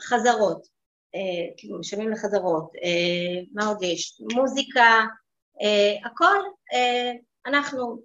[0.01, 0.67] חזרות,
[1.15, 4.21] אה, כאילו משלמים לחזרות, אה, מה עוד יש?
[4.35, 5.01] מוזיקה,
[5.63, 6.39] אה, הכל
[7.47, 8.03] אנחנו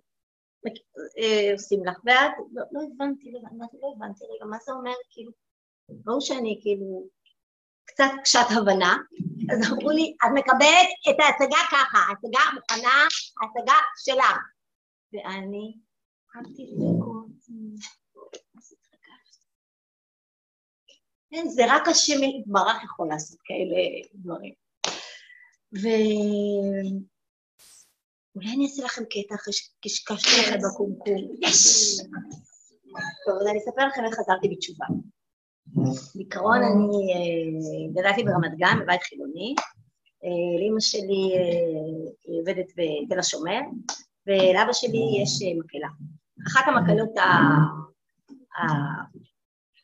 [1.53, 3.39] עושים לך, ואת, לא, לא הבנתי, לא,
[3.81, 5.31] לא הבנתי, רגע, מה זה אומר, כאילו,
[5.89, 7.07] ברור שאני כאילו
[7.85, 8.95] קצת קשת הבנה,
[9.51, 13.03] אז אמרו לי, את מקבלת את ההצגה ככה, ההצגה מוכנה,
[13.41, 14.37] ההצגה שלך.
[15.13, 15.77] ואני
[16.37, 17.27] אל תדאגו,
[21.29, 23.81] כן, זה רק השם יתברך יכול לעשות כאלה
[24.13, 24.53] דברים.
[25.71, 26.01] ואולי
[28.55, 31.35] אני אעשה לכם קטע אחרי שקשקשתי לכם בקומקום.
[31.41, 31.97] יש!
[33.25, 34.85] טוב, אז אני אספר לכם איך חזרתי בתשובה.
[36.15, 39.55] בעיקרון אני אה, גדלתי ברמת גן, בבית חילוני.
[40.23, 43.59] אה, לאמא שלי אה, עובדת בתל השומר,
[44.27, 45.87] ולאבא שלי יש מקהלה.
[46.47, 47.09] אחת המקהלות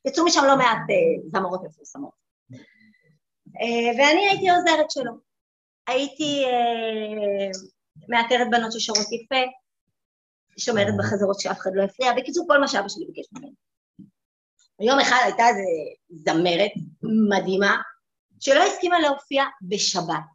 [0.08, 2.14] יצאו משם לא מעט אה, זמרות מפורסמות.
[3.62, 5.12] אה, ואני הייתי עוזרת שלו.
[5.88, 7.50] הייתי אה,
[8.10, 9.52] מאתרת בנות ששרות יפה,
[10.58, 13.52] שומרת בחזרות שאף אחד לא הפריע, בקיצור כל מה שאבא שלי ביקש ממני.
[14.80, 15.62] יום אחד הייתה איזה
[16.10, 16.72] זמרת
[17.30, 17.82] מדהימה,
[18.40, 20.34] שלא הסכימה להופיע בשבת.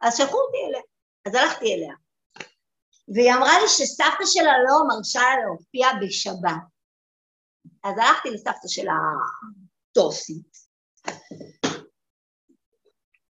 [0.00, 0.80] אז שלחו אותי אליה,
[1.26, 1.94] אז הלכתי אליה.
[3.14, 6.62] והיא אמרה לי שסבתא שלה לא מרשה לה להופיע בשבת.
[7.84, 8.92] אז הלכתי לסבתא שלה
[9.92, 10.68] טוסית.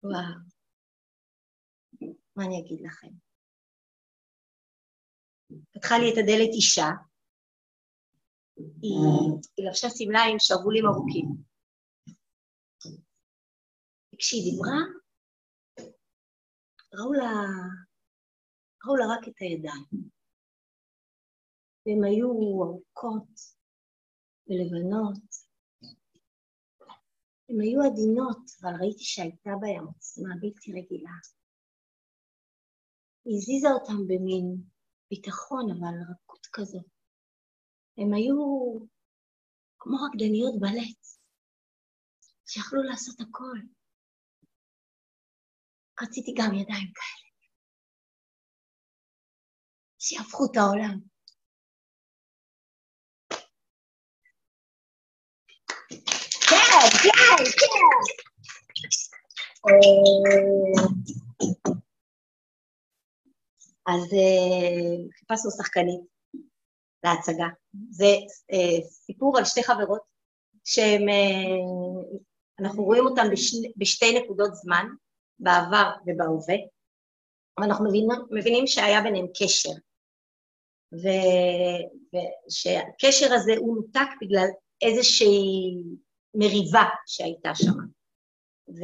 [0.03, 0.39] וואו,
[2.36, 3.08] מה אני אגיד לכם?
[5.71, 6.89] פתחה לי את הדלת אישה,
[8.58, 8.99] היא,
[9.58, 11.25] היא לבשה שמלה עם שרוולים ארוכים.
[14.13, 14.79] וכשהיא דיברה,
[16.93, 17.32] ראו לה,
[18.86, 20.10] ראו לה רק את הידיים.
[21.86, 22.28] והן היו
[22.63, 23.30] ארוכות
[24.48, 25.50] ולבנות.
[27.50, 31.18] הן היו עדינות, אבל ראיתי שהייתה בהן עוצמה בלתי רגילה.
[33.26, 34.63] היא הזיזה אותם במין
[35.10, 36.86] ביטחון, אבל רכות כזאת.
[37.98, 38.38] הן היו
[39.80, 41.02] כמו רקדניות בלט,
[42.46, 43.58] שיכלו לעשות הכל.
[46.02, 47.29] רציתי גם ידיים כאלה,
[50.00, 51.00] שיהפכו את העולם.
[56.50, 57.10] כן, כן,
[57.60, 58.10] כן.
[63.88, 66.02] אז אה, חיפשנו שחקנית
[67.04, 67.48] להצגה.
[67.90, 68.06] זה
[68.52, 70.02] אה, סיפור על שתי חברות
[70.64, 72.16] שהן, אה,
[72.60, 73.28] אנחנו רואים אותן
[73.78, 74.86] בשתי נקודות זמן,
[75.40, 76.56] בעבר ובהווה,
[77.60, 79.70] ואנחנו מבינים, מבינים שהיה ביניהם קשר,
[82.12, 84.47] ושהקשר הזה הוא נותק בגלל
[84.82, 85.84] איזושהי
[86.36, 87.78] מריבה שהייתה שם.
[88.69, 88.84] ו,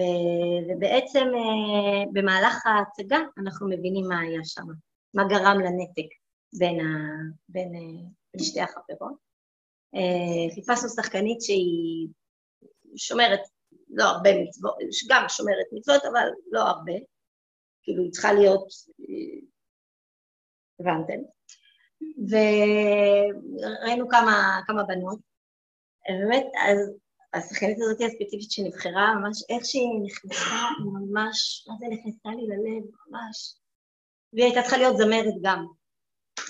[0.69, 4.67] ובעצם אה, במהלך ההצגה אנחנו מבינים מה היה שם,
[5.13, 6.09] מה גרם לנתק
[6.59, 6.85] בין, ה,
[7.49, 9.17] בין, אה, בין שתי החברות.
[9.95, 12.07] אה, חיפשנו שחקנית שהיא
[12.95, 13.39] שומרת
[13.89, 14.75] לא הרבה מצוות,
[15.09, 16.93] גם שומרת מצוות, אבל לא הרבה,
[17.83, 18.67] כאילו היא צריכה להיות,
[20.79, 21.34] הבנתם?
[22.29, 25.19] וראינו כמה, כמה בנות,
[26.09, 26.91] באמת, אז
[27.33, 33.55] השחקנית הזאת הספציפית שנבחרה, ממש איך שהיא נכנסה, ממש, מה זה נכנסה לי ללב, ממש.
[34.33, 35.65] והיא הייתה צריכה להיות זמרת גם,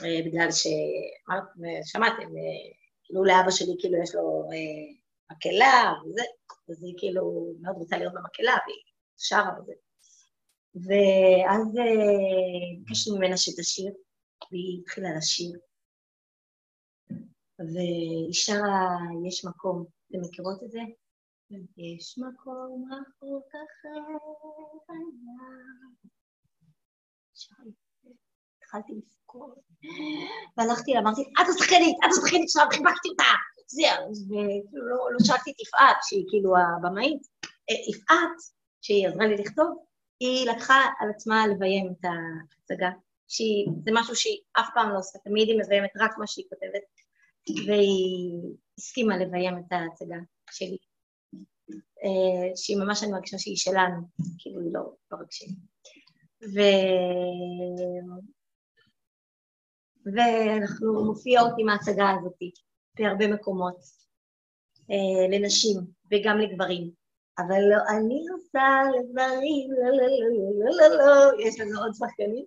[0.03, 2.65] אה, בגלל ששמעתם, אה,
[3.03, 4.95] כאילו לאבא שלי כאילו יש לו אה,
[5.31, 6.23] מקהלה וזה,
[6.69, 8.81] אז היא כאילו מאוד רוצה להיות במקהלה, והיא
[9.17, 9.73] שרה וזה.
[10.75, 11.67] ואז
[12.79, 13.91] ביקשנו ממנה שתשיר,
[14.51, 15.59] והיא התחילה לשיר.
[17.59, 20.79] והיא שרה "יש מקום", אתם מכירות את זה?
[21.77, 24.17] יש מקום רחוק אחר.
[28.57, 29.59] התחלתי לבכות,
[30.57, 33.23] והלכתי לה, אמרתי, את השחקנית, את השחקנית שלך, חיבקתי אותה,
[33.67, 37.27] זהו, וכאילו לא, לא שאלתי את יפעת, שהיא כאילו הבמאית,
[37.69, 38.37] אה, יפעת,
[38.81, 39.85] שהיא עזרה לי לכתוב,
[40.19, 42.89] היא לקחה על עצמה לביים את ההצגה,
[43.27, 46.83] שזה משהו שהיא אף פעם לא עושה, תמיד היא מביימת רק מה שהיא כותבת,
[47.67, 48.41] והיא
[48.77, 50.17] הסכימה לביים את ההצגה
[50.51, 50.77] שלי,
[52.03, 54.01] אה, שהיא ממש, אני מרגישה שהיא שלנו,
[54.37, 55.55] כאילו היא לא, לא רק שלי.
[56.53, 56.59] ו...
[60.15, 62.39] ואנחנו מופיעות עם ההצגה הזאת
[62.99, 63.77] בהרבה מקומות,
[64.91, 65.77] אה, לנשים
[66.11, 66.91] וגם לגברים.
[67.37, 72.45] אבל לא אני עושה לגברים, לא, לא, לא, לא, לא, לא, יש לנו עוד שחקנית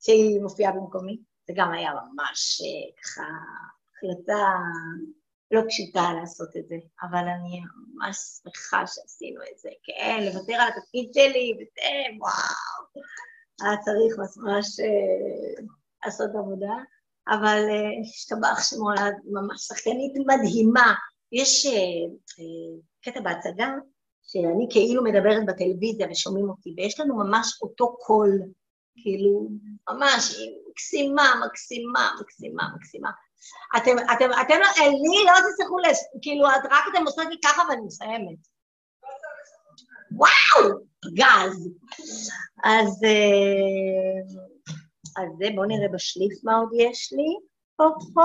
[0.00, 2.62] שהיא מופיעה במקומי, זה גם היה ממש
[3.02, 4.46] ככה החלטה
[5.50, 7.60] לא פשוטה לעשות את זה, אבל אני
[7.94, 13.02] ממש שמחה שעשינו את זה, כן, לוותר על התפקיד שלי, וזה, וואו,
[13.62, 15.64] היה צריך ממש אה,
[16.04, 16.74] לעשות עבודה,
[17.28, 20.94] אבל אה, השתבח שמולד, ממש שחקנית מדהימה.
[21.32, 21.72] יש אה,
[22.38, 23.68] אה, קטע בהצגה
[24.22, 28.42] שאני כאילו מדברת בטלוויזיה ושומעים אותי, ויש לנו ממש אותו קול,
[29.02, 29.48] כאילו,
[29.90, 30.36] ממש,
[30.70, 33.10] מקסימה, מקסימה, מקסימה, מקסימה.
[33.76, 35.76] אתם, אתם, אתם, לי לא תצטרכו.
[36.22, 38.38] כאילו, את רק אתם עושות לי ככה ואני מסיימת.
[40.12, 40.78] וואו,
[41.14, 41.68] גז.
[42.64, 44.20] אז, אה,
[45.22, 47.36] אז זה, בואו נראה בשליף מה עוד יש לי.
[47.76, 47.84] פה,
[48.14, 48.22] פה,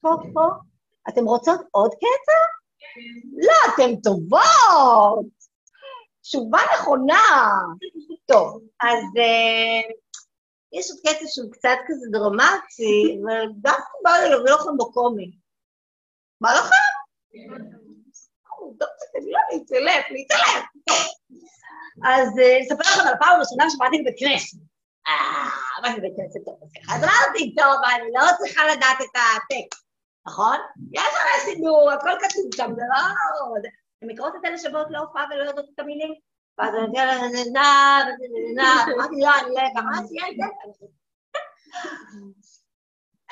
[0.00, 0.48] פה, פה.
[1.08, 2.38] אתם רוצות עוד קטע?
[3.46, 5.43] לא, אתן טובות.
[6.24, 7.20] תשובה נכונה.
[8.26, 9.92] טוב, אז uh,
[10.72, 15.30] יש עוד קטע שהוא קצת כזה דרמטי, אבל דווקא בא לי להביא לכם בקומי.
[16.40, 16.94] מה לכם?
[19.52, 20.64] להתעלף, להתעלף.
[22.04, 22.28] אז
[22.62, 24.58] אספר לכם על הפעם הראשונה שבאתי לבית כנסת.
[25.08, 26.58] אה, באתי לבית כנסת טוב.
[26.94, 29.84] אז אמרתי, טוב, אני לא צריכה לדעת את הטקסט,
[30.26, 30.56] נכון?
[30.92, 33.00] יש הרי סידור, הכל כתוב שם, זה לא...
[34.04, 36.14] הן מקרות את אלה שבאות להופעה ולא יודעות את המילים.
[36.58, 37.20] ואז אני אומרת,
[37.52, 37.60] נא,
[38.54, 40.14] נא, אמרתי, לא, אני לא יודעת, אמרתי,
[40.78, 40.86] זה.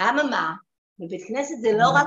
[0.00, 0.54] אממה,
[0.98, 2.06] בבית כנסת זה לא רק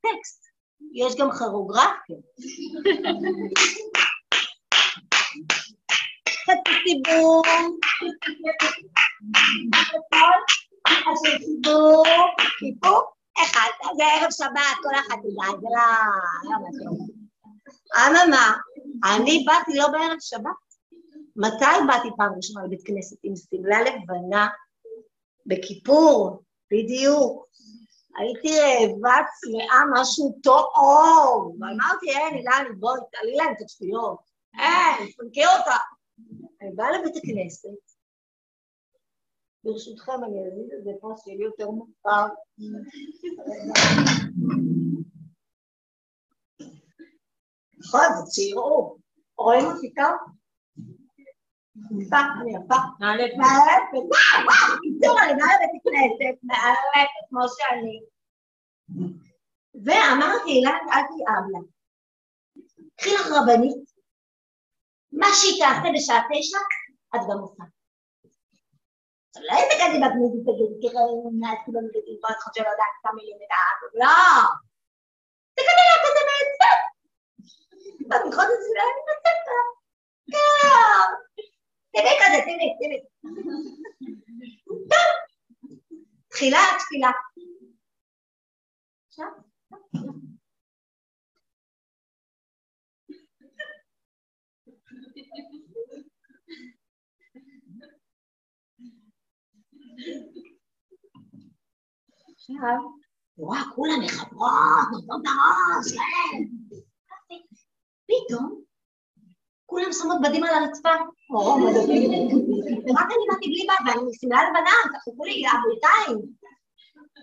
[0.00, 0.46] טקסט,
[0.92, 2.16] יש גם כירוגרפיה.
[6.44, 7.44] חצי סיבוב,
[11.40, 12.06] סיבוב,
[12.58, 13.02] סיבוב,
[13.42, 15.68] אחד, זה ערב שבת, כל ידע, זה
[16.44, 17.21] לא משהו.
[17.96, 18.56] אממה,
[19.04, 20.62] אני באתי לא בערב שבת.
[21.36, 24.48] מתי באתי פעם ראשונה לבית כנסת עם שמלה לבנה
[25.46, 26.42] בכיפור?
[26.70, 27.46] בדיוק.
[28.16, 34.18] הייתי רעבה צמאה משהו טוב, ואמרתי, אין, אילן, בואי, תעלי להם את השטויות.
[34.58, 35.76] אין, תפנקי אותה.
[36.62, 37.68] אני באה לבית הכנסת,
[39.64, 42.26] ברשותכם, אני אזיז את זה פה, שיהיה לי יותר מוכר.
[47.84, 48.96] נכון, זה ציירו.
[49.38, 50.16] רואים אותי טוב?
[52.00, 52.74] יפה, אני יפה.
[53.00, 53.30] נעלת.
[53.36, 58.00] נעלת, בקיצור, אני לבית כנסת, נעלת כמו שאני.
[59.84, 61.58] ואמרתי, אילן, אל תיאב לה.
[62.96, 63.84] קחי לך רבנית,
[65.12, 66.58] מה שהיא תעשה בשעה תשע,
[67.14, 67.64] את גם עושה.
[69.28, 71.30] עכשיו, לא איזה כזה בגניזית תגידי, כי ראינו
[71.64, 73.38] כולם מגדים פה, את חושבת שלא יודעת כמה מילים
[74.00, 74.16] לא.
[75.54, 76.80] זה כנראה כזה מעצבן.
[78.08, 79.62] במיוחד זה אני בספר.
[80.30, 80.38] כן.
[81.92, 83.00] תראי כזה, תראי, תראי.
[84.90, 85.08] טוב.
[86.28, 87.10] תחילה תפילה.
[89.08, 89.28] עכשיו.
[103.36, 104.50] רואה, כולם מחברות,
[104.92, 105.92] נותנות את הראש,
[108.12, 108.62] פתאום,
[109.66, 110.94] כולם שמות בדים על הרצפה,
[112.88, 116.32] ורק אני באתי בלי בד, ואני שמלה לבנה, תחכו לי, הבריטיים.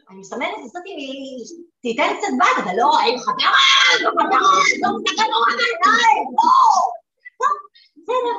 [0.10, 1.10] אני מסמנת, עשיתי לי,
[1.82, 6.52] תיתן קצת בד, אבל לא, אין חברות, לא חברות, לא מסתכל נורא בעיניים, לא.
[7.40, 7.56] טוב,
[7.98, 8.38] בסדר.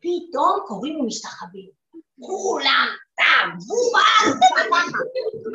[0.00, 1.77] פתאום קוראים לי משתחווים.
[2.26, 2.88] כולם,
[3.66, 4.08] בובה,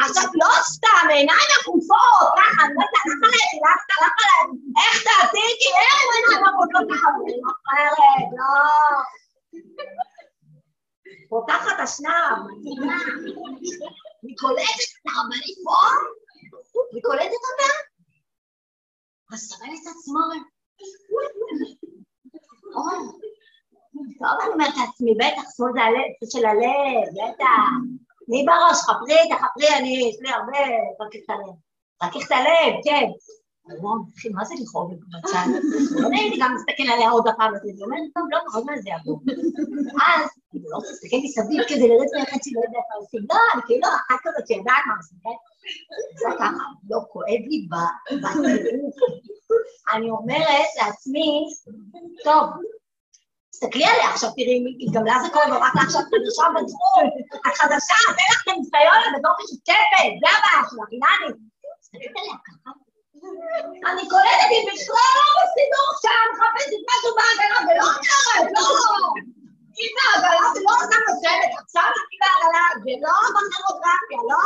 [0.05, 4.41] עכשיו לא סתם, עיניים עקופות, ככה, אני לא יודעת, עליי, הלכת, הלך עליי,
[4.79, 8.53] איך תעשיתי, איך עיניים עקופות מחברים, אחרת, לא.
[11.29, 12.37] פותחת השנב,
[14.23, 15.79] היא קולטת את הרבנית פה,
[16.93, 17.69] היא קולטת אותה,
[19.37, 20.19] שווה את עצמו,
[22.75, 22.97] אוי,
[23.93, 27.69] טוב, אני אומרת לעצמי, בטח, שמאל זה הלב, של הלב, בטח.
[28.27, 30.59] מי בראש, חפרי, תחפרי, אני, יש לי הרבה,
[30.99, 31.55] רק את הלב.
[32.03, 33.07] רק את הלב, כן.
[34.17, 35.45] אחי, מה זה לכאוב בצד?
[36.01, 38.81] לא נעים לי גם להסתכל עליה עוד הפעם, אז אני אומרת, טוב, לא, עוד מעט
[38.81, 39.19] זה יעבור.
[40.07, 43.21] אז, אני לא רוצה להסתכל מסביב כדי לרדת מהחצי, לא יודע מה עושים.
[43.29, 45.37] לא, אני כאילו אחת כזאת שיודעת מה עושים, כן?
[46.15, 48.95] זה ככה, לא, כואב לי בטירוף.
[49.93, 51.45] אני אומרת לעצמי,
[52.23, 52.49] טוב,
[53.63, 54.57] תסתכלי עליה עכשיו, תראי,
[54.93, 57.05] גם לה זה כואב, רק עכשיו חדשה בתחום,
[57.47, 61.29] את חדשה, תן לך את הניסיון בתור משותפת, זה הבעיה שלך, הנה אני.
[63.89, 68.65] אני קולטת היא בכלל לא בסידור שם, מחפשת משהו בעגלה, ולא אומרת, לא.
[69.77, 74.41] היא בעגלה ולא עושה נושמת, עכשיו אני בעגלה, ולא בכירוגרפיה, לא.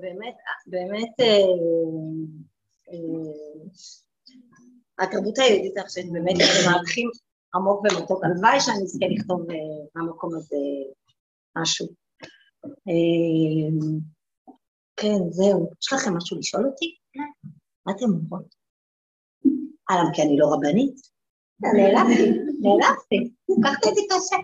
[0.00, 1.26] באמת, באמת, אה,
[2.90, 3.32] אה,
[4.98, 6.36] התרבות היהודית אני חושבת באמת
[6.66, 7.10] מערכים
[7.54, 8.24] עמוק ומתוק.
[8.24, 9.46] הלוואי שאני אזכה לכתוב
[9.94, 10.56] מהמקום אה, הזה
[11.58, 11.86] משהו.
[14.96, 15.70] כן, זהו.
[15.82, 16.96] יש לכם משהו לשאול אותי?
[17.86, 18.54] מה אתם אומרות?
[19.90, 20.96] אהלן, כי אני לא רבנית.
[21.60, 22.30] נעלבתי,
[22.60, 23.32] נעלבתי.
[23.48, 24.36] לקחת את זה קשה.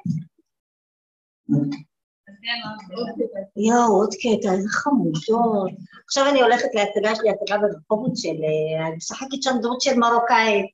[3.57, 5.71] יואו, עוד קטע, איזה חמודות.
[6.07, 8.29] עכשיו אני הולכת להצגה שלי, הצגה ברחובות של...
[8.29, 10.71] אה, אני משחקת שם דמות של מרוקאית,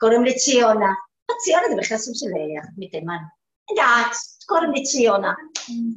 [0.00, 0.92] קוראים לי ציונה.
[1.44, 3.18] ציונה זה בכלל סוג של אה, מתימן.
[3.70, 5.32] יודעת, קוראים לי ציונה.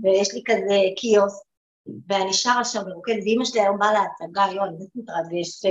[0.04, 1.46] ויש לי כזה קיוסק,
[2.10, 5.70] ואני שרה שם ברוקדת, ואימא שלי היום באה להצגה, יואו, אני באמת מתרגשת.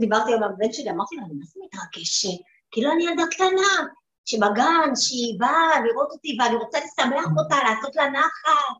[0.00, 2.28] דיברתי עם הבן שלי, אמרתי לו, אני זה מתרגשת?
[2.70, 3.88] כאילו אני ילדה קטנה.
[4.24, 8.74] שבגן, שהיא באה לראות אותי ואני רוצה לשמח אותה, לעשות לה נחת.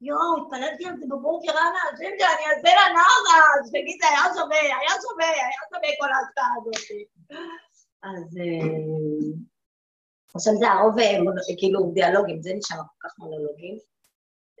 [0.00, 4.34] יואו, התפללתי על זה בבוקר, אנא, השם שלי, אני אעשה לה נחת, תגיד, זה היה
[4.34, 6.74] שווה, היה שווה, היה שווה כל ההשקעה הזאת.
[8.02, 8.38] אז...
[8.38, 9.50] אה,
[10.34, 13.78] עכשיו זה הרוב, אה, כאילו, דיאלוגים, זה נשאר כל כך מונולוגים.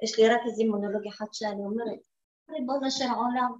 [0.02, 1.98] יש לי רק איזה מונולוג אחד שאני אומרת,
[2.50, 3.52] ריבונו של עולם,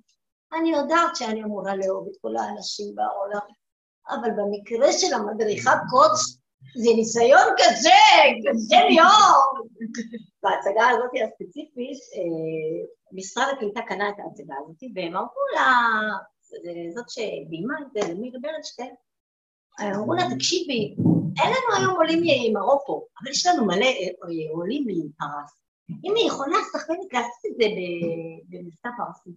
[0.53, 3.47] אני יודעת שאני אמורה לאהוב את כל האנשים בעולם,
[4.09, 6.40] אבל במקרה של המדריכת קודש,
[6.75, 8.01] זה ניסיון קשה,
[8.45, 9.69] קשה מאוד.
[10.43, 15.67] בהצגה הזאת הספציפית, אה, משרד הקליטה קנה את ההצגה הזאת, והם אמרו לה,
[16.95, 18.95] זאת שביימה את זה, למי ברנשטיין,
[19.81, 20.95] אמרו לה, תקשיבי,
[21.43, 25.61] אין לנו היום עולים ממרוקו, אבל יש לנו מלא אה, עולים מפרס.
[26.05, 27.65] אם היא יכולה שחקנית לעשות את זה
[28.49, 29.31] במבטא פרסי.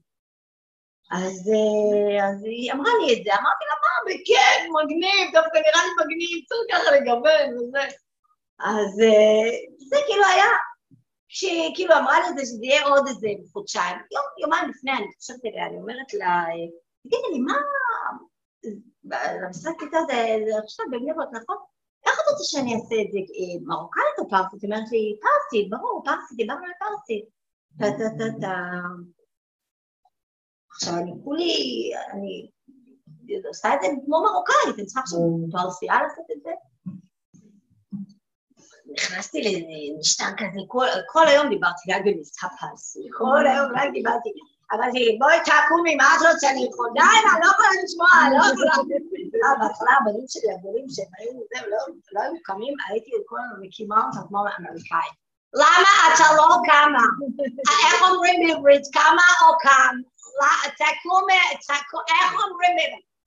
[1.11, 5.81] אז, אה, אז היא אמרה לי את זה, אמרתי לה, מה, בכיף, מגניב, דווקא נראה
[5.85, 7.85] לי מגניב, צריך ככה לגוון וזה.
[8.59, 9.49] אז אה,
[9.89, 10.49] זה כאילו היה,
[11.29, 13.97] כשכאילו אמרה לי את זה, שזה יהיה עוד איזה חודשיים.
[14.11, 16.43] יום, יומיים לפני, אני חושבת עליה, אני אומרת לה,
[17.03, 17.53] תגידי לי, מה...
[19.43, 21.57] למשחק כיתה זה עכשיו בבני ברק, נכון?
[22.05, 23.19] איך את רוצה שאני אעשה את זה?
[23.19, 24.61] אה, מרוקאית או פרסית?
[24.63, 27.25] היא אומרת לי, פרסית, ברור, פרסית, דיברנו על פרסית.
[27.79, 28.55] טה טה טה טה.
[30.75, 32.49] עכשיו אני כולי, אני
[33.47, 35.19] עושה את זה כמו מרוקאית, אני צריכה עכשיו
[35.51, 36.51] פרסייה לעשות את זה.
[38.93, 40.59] נכנסתי למשטר כזה,
[41.07, 44.29] כל היום דיברתי רק במבטא פרסי, כל היום רק דיברתי.
[44.71, 47.05] אבל בואי תקומי, מה את רוצה, אני יכולה?
[47.33, 48.07] אני לא יכולה לשמוע,
[48.37, 48.75] לא יכולה.
[49.59, 51.65] בהתחלה הבנים שלי, הגדולים שהם היו, זהו,
[52.13, 55.09] לא, היו קמים, הייתי כל הזמן מקימה אותם כמו אמריקאי.
[55.53, 57.05] למה אתה לא קמה?
[57.83, 59.95] איך אומרים בעברית, קמה או קם?
[60.77, 61.25] תקום,
[62.09, 62.77] איך אומרים?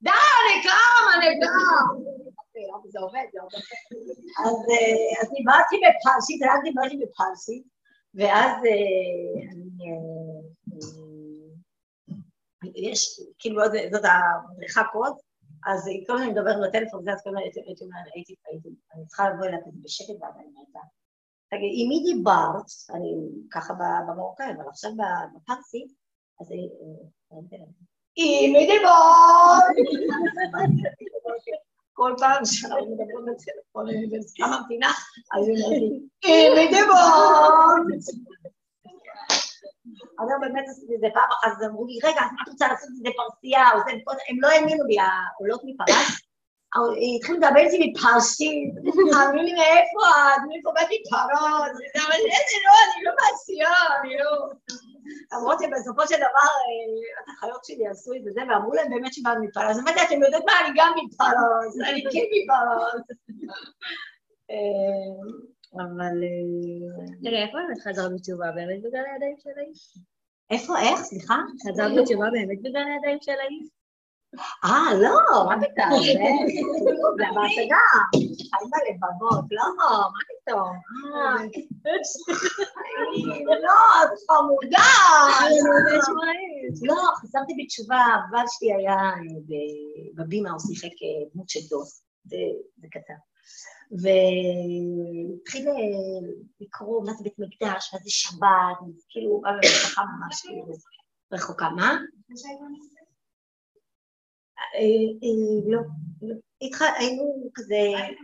[0.01, 2.17] די, אני קם, אני קם.
[2.89, 3.59] זה עובד, זה עובד.
[4.45, 7.63] אז דיברתי בפרסית, רק דיברתי בפרסית,
[8.15, 8.51] ואז
[9.51, 9.91] אני...
[12.75, 15.13] יש, כאילו, זאת המדריכה קוד,
[15.67, 19.29] אז כל הזמן מדברת בטלפון, זה אז כל הזמן הייתי אומרת, הייתי, הייתי, אני צריכה
[19.29, 20.85] לבוא כזה בשקט ואני אומרת
[21.49, 23.11] תגיד, עם מי דיברת, אני
[23.51, 23.73] ככה
[24.07, 24.91] במרוקאי, אבל עכשיו
[25.35, 25.91] בפרסית,
[32.19, 34.91] פעם שאנחנו מדברים בטלפון, אני בזכמה ממתינה,
[35.33, 37.87] אז היא אומרת לי, עם מי דיברת?
[40.19, 42.89] אז היום באמת עשיתי את זה פעם אחת, אז אמרו לי, רגע, את רוצה לעשות
[42.89, 43.67] את זה פרסייה?
[44.29, 46.21] הם לא האמינו לי, העולות מפרס.
[47.17, 48.73] התחילו לדבר איתי מפרסית,
[49.13, 50.01] אמרו לי, מאיפה
[50.35, 50.41] את?
[50.47, 51.41] מאיפה באתי פרס?
[52.07, 54.31] אבל איזה לא, אני לא מעשייה, אני לא...
[55.33, 56.49] למרות שבסופו של דבר,
[57.33, 59.77] החיות שלי עשו את זה, ואמרו להם באמת שבאנו מפרס.
[59.79, 63.01] אמרתי, אתם יודעות מה, אני גם מפרס, אני כן מפרס.
[65.81, 66.17] אבל...
[67.23, 68.51] רגע, איפה באמת חזרת בתשובה?
[68.51, 69.97] באמת בגלל הידיים של האיש?
[70.49, 70.99] איפה, איך?
[70.99, 71.35] סליחה?
[71.67, 73.76] חזרת בתשובה באמת בגלל הידיים של האיש?
[74.65, 76.01] אה, לא, מה פתאום?
[77.17, 77.85] זה בהצגה.
[78.11, 80.75] חיים בלבבות, לא, מה פתאום?
[83.65, 84.89] לא, את חמודה.
[86.81, 89.11] לא, חזרתי בתשובה, הבל שלי היה
[90.15, 90.95] בבימה, הוא שיחק
[91.33, 92.03] דמות של דוס.
[92.25, 93.13] זה קטן.
[93.91, 95.67] והתחיל
[96.61, 98.77] לקרוא מה זה בית מקדש, מה זה שבת,
[99.09, 100.45] כאילו, בא במשפחה ממש
[101.31, 101.69] רחוקה.
[101.69, 101.97] מה?
[105.67, 105.79] לא,
[106.99, 107.75] היינו כזה,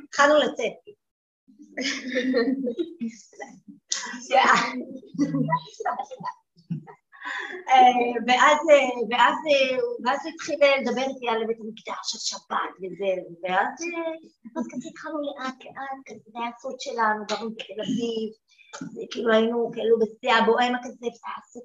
[0.08, 0.74] התחלנו לצאת.
[7.70, 9.78] אה, ואז, אה, ואז, אה,
[10.34, 13.12] התחיל לדבר איתי על בית המקדש, על שבת וזה,
[13.44, 13.74] ואז
[14.58, 16.40] אז כזה התחלנו לאט לאט, כזה זה
[16.80, 18.30] שלנו, גרנו בתל אביב,
[19.12, 21.08] כאילו היינו כאילו בשיא הבוהמה כזה, זה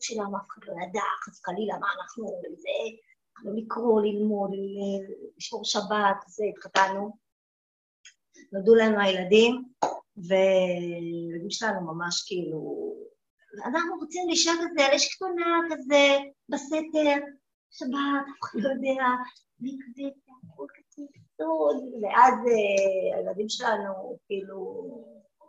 [0.00, 3.07] שלנו, אף אחד לא ידע, חס חלילה, מה אנחנו, זה, התחלנו
[3.44, 4.50] לקרוא, ללמוד,
[5.36, 7.10] לשמור שבת, זה, התחתנו.
[8.52, 9.64] נולדו לנו הילדים,
[10.16, 12.94] והילדים שלנו ממש כאילו
[13.64, 16.18] אנחנו רוצים להישאר כזה על אש קטנה כזה
[16.48, 17.26] בסתר,
[17.70, 19.04] שבת, אף אחד לא יודע,
[19.60, 20.10] מקווה,
[20.52, 21.02] הכל כזה
[22.02, 24.88] ואז אה, הילדים שלנו כאילו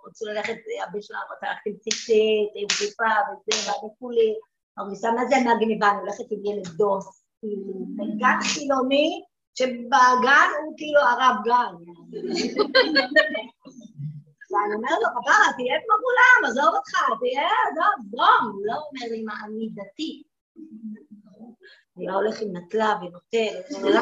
[0.07, 0.55] רצו ללכת,
[0.87, 4.33] הבן שלנו רצה ללכת עם ציצית, עם חיפה וזה, ואני כולי,
[4.77, 7.23] הרמיסה מה זה מהגניבה, אני הולכת עם ילד דוס,
[7.97, 9.21] בגן חילוני,
[9.57, 11.75] שבגן הוא כאילו הרב גן.
[14.51, 19.11] ואני אומרת לו, כפרה, תהיה כמו כולם, עזוב אותך, תהיה, עזוב, זרום, הוא לא אומר
[19.11, 20.23] לי מה אני דתי.
[21.97, 23.97] אני לא הולך עם נטלה ונוטל, נוטל?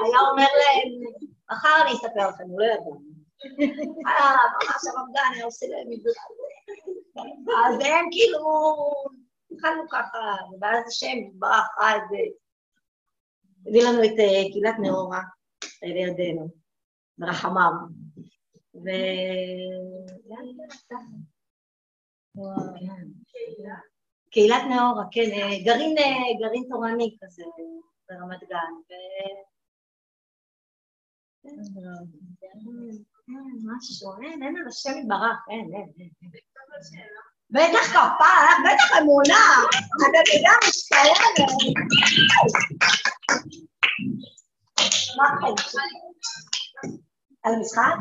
[0.00, 1.12] היה אומר להם,
[1.50, 2.94] מחר אני אספר לכם, הוא לא ידע.
[4.06, 6.10] אה, ממש הרמדאן היה עושה להם את זה.
[7.66, 8.40] אז הם כאילו,
[9.58, 10.18] התחלנו ככה,
[10.60, 11.38] ואז השם
[11.96, 12.16] את זה.
[13.66, 15.22] הביא לנו את אה, קהילת נאורה
[15.82, 16.48] לידינו,
[17.18, 17.72] ברחמיו.
[18.74, 18.88] ו...
[24.30, 27.44] קהילת נאורה, כן, אה, גרעין, אה, גרעין תורני כזה
[28.08, 28.74] ברמת גן.
[28.88, 28.92] ו...
[33.64, 36.30] משהו, אין, אין על השם יתברך, אין, אין, אין.
[37.50, 39.44] בטח כפרה, בטח אמונה,
[40.34, 41.14] יודע מה שקיים.
[45.16, 45.54] מה החיים?
[47.42, 47.98] על המשחק?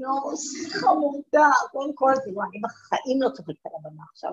[0.00, 4.32] יואו, איזה חמודה, קודם כל, תראו, אני בחיים לא צוחקת על הבמה עכשיו.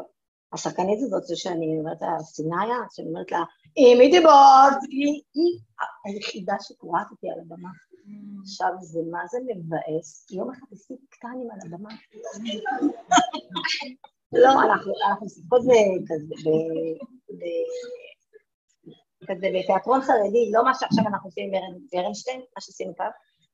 [0.55, 3.39] השחקנית הזאת, זה שאני אומרת לה, סיניה, שאני אומרת לה,
[3.77, 4.79] אימי דיבוט,
[5.33, 5.59] היא
[6.05, 7.69] היחידה שקורעת אותי על הבמה.
[8.41, 11.89] עכשיו, זה מה זה מבאס, יום אחד עשיתי קטנים על הבמה.
[14.33, 15.61] לא, אנחנו משחקות
[16.07, 16.35] כזה
[19.29, 23.09] בתיאטרון חרדי, לא מה שעכשיו אנחנו עושים עם ברנשטיין, מה שעשינו כאן,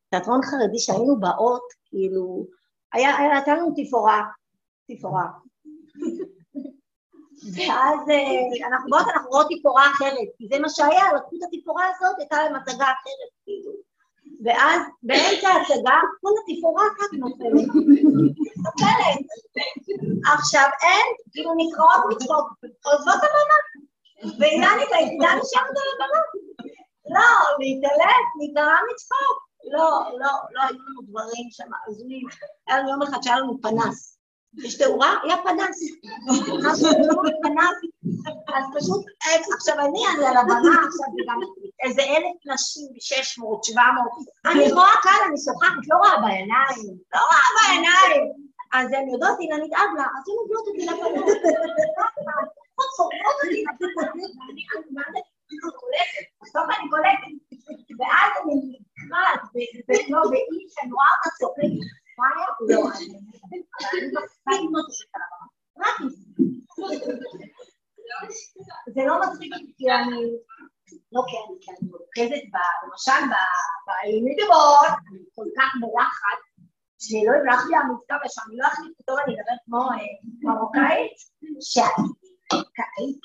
[0.09, 2.45] תיאטרון חרדי שהיינו באות, כאילו,
[2.93, 4.21] הייתה לנו תפאורה,
[4.87, 5.25] תפאורה.
[7.55, 11.85] ואז אה, אנחנו באות, אנחנו רואות תפאורה אחרת, כי זה מה שהיה, לקחו את התפאורה
[11.95, 13.71] הזאת, הייתה להם הצגה אחרת, כאילו.
[14.43, 17.67] ואז באמצע ההצגה, כל התפאורה אחת נופלת.
[18.65, 19.25] נופלת.
[20.33, 22.47] עכשיו אין, כאילו נקראות מצחוק,
[22.85, 23.59] עוזבות הבמה.
[24.39, 26.21] ואילנית היחידה נשארת על הבמה.
[27.15, 29.37] לא, להתעלף, נקרא מצחוק.
[29.71, 29.89] לא,
[30.19, 32.27] לא, לא היו לנו דברים שם הזויים.
[32.67, 34.20] היה לנו יום אחד שהיה לנו פנס.
[34.57, 35.17] יש תאורה?
[35.23, 35.79] היה פנס.
[36.63, 36.89] משהו
[37.43, 37.77] פנס.
[38.55, 39.05] אז פשוט,
[39.55, 41.39] עכשיו אני על הבמה, עכשיו גם
[41.83, 44.27] איזה אלף נשים, שש מאות, שבע מאות.
[44.45, 48.31] אני רואה כאן, אני שוחחת, לא רואה בעיניים, לא רואה בעיניים.
[48.73, 50.85] אז הן יודעות, הנה נדאג לה, אז הן מביאות אותי
[56.79, 57.33] אני קולטת,
[57.99, 59.41] ואז אני נקראת,
[59.87, 60.01] ואיש
[60.73, 61.87] שאני רואה אותה צוחקת,
[62.17, 62.47] מה היה?
[68.93, 70.21] זה לא מצחיק כי אני,
[71.11, 72.43] לא אני, כי אני מרוכזת,
[72.83, 73.21] למשל
[73.85, 76.41] באלימידבורט, אני כל כך בלחץ,
[76.99, 79.79] שלא יברח לי המבטא ושאני לא אחליט פתאום אני אדבר כמו
[80.43, 81.17] מרוקאית,
[81.71, 83.19] שהייתי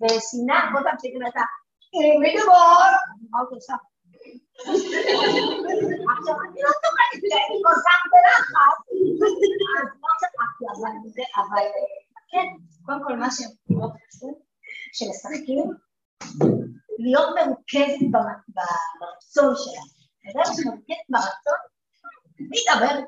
[0.00, 1.46] בשנאה כל פעם שהייתי אומרת לה,
[1.94, 3.00] אלימידבורט,
[3.30, 3.74] מה עוד עושה?
[4.60, 7.76] עכשיו אני לא צוחקת, כי אני כל
[8.10, 8.48] בלחץ,
[10.70, 11.66] אז לא צחקתי, אבל
[12.30, 12.46] כן,
[12.86, 14.34] קודם כל מה שהם מאוד חשוב,
[14.92, 15.64] שמשחקים,
[16.98, 18.00] להיות מרוכזת
[18.48, 19.54] ברצון.
[20.20, 21.60] אתה יודע שמרוכזת ברצון,
[22.50, 23.00] להתעבר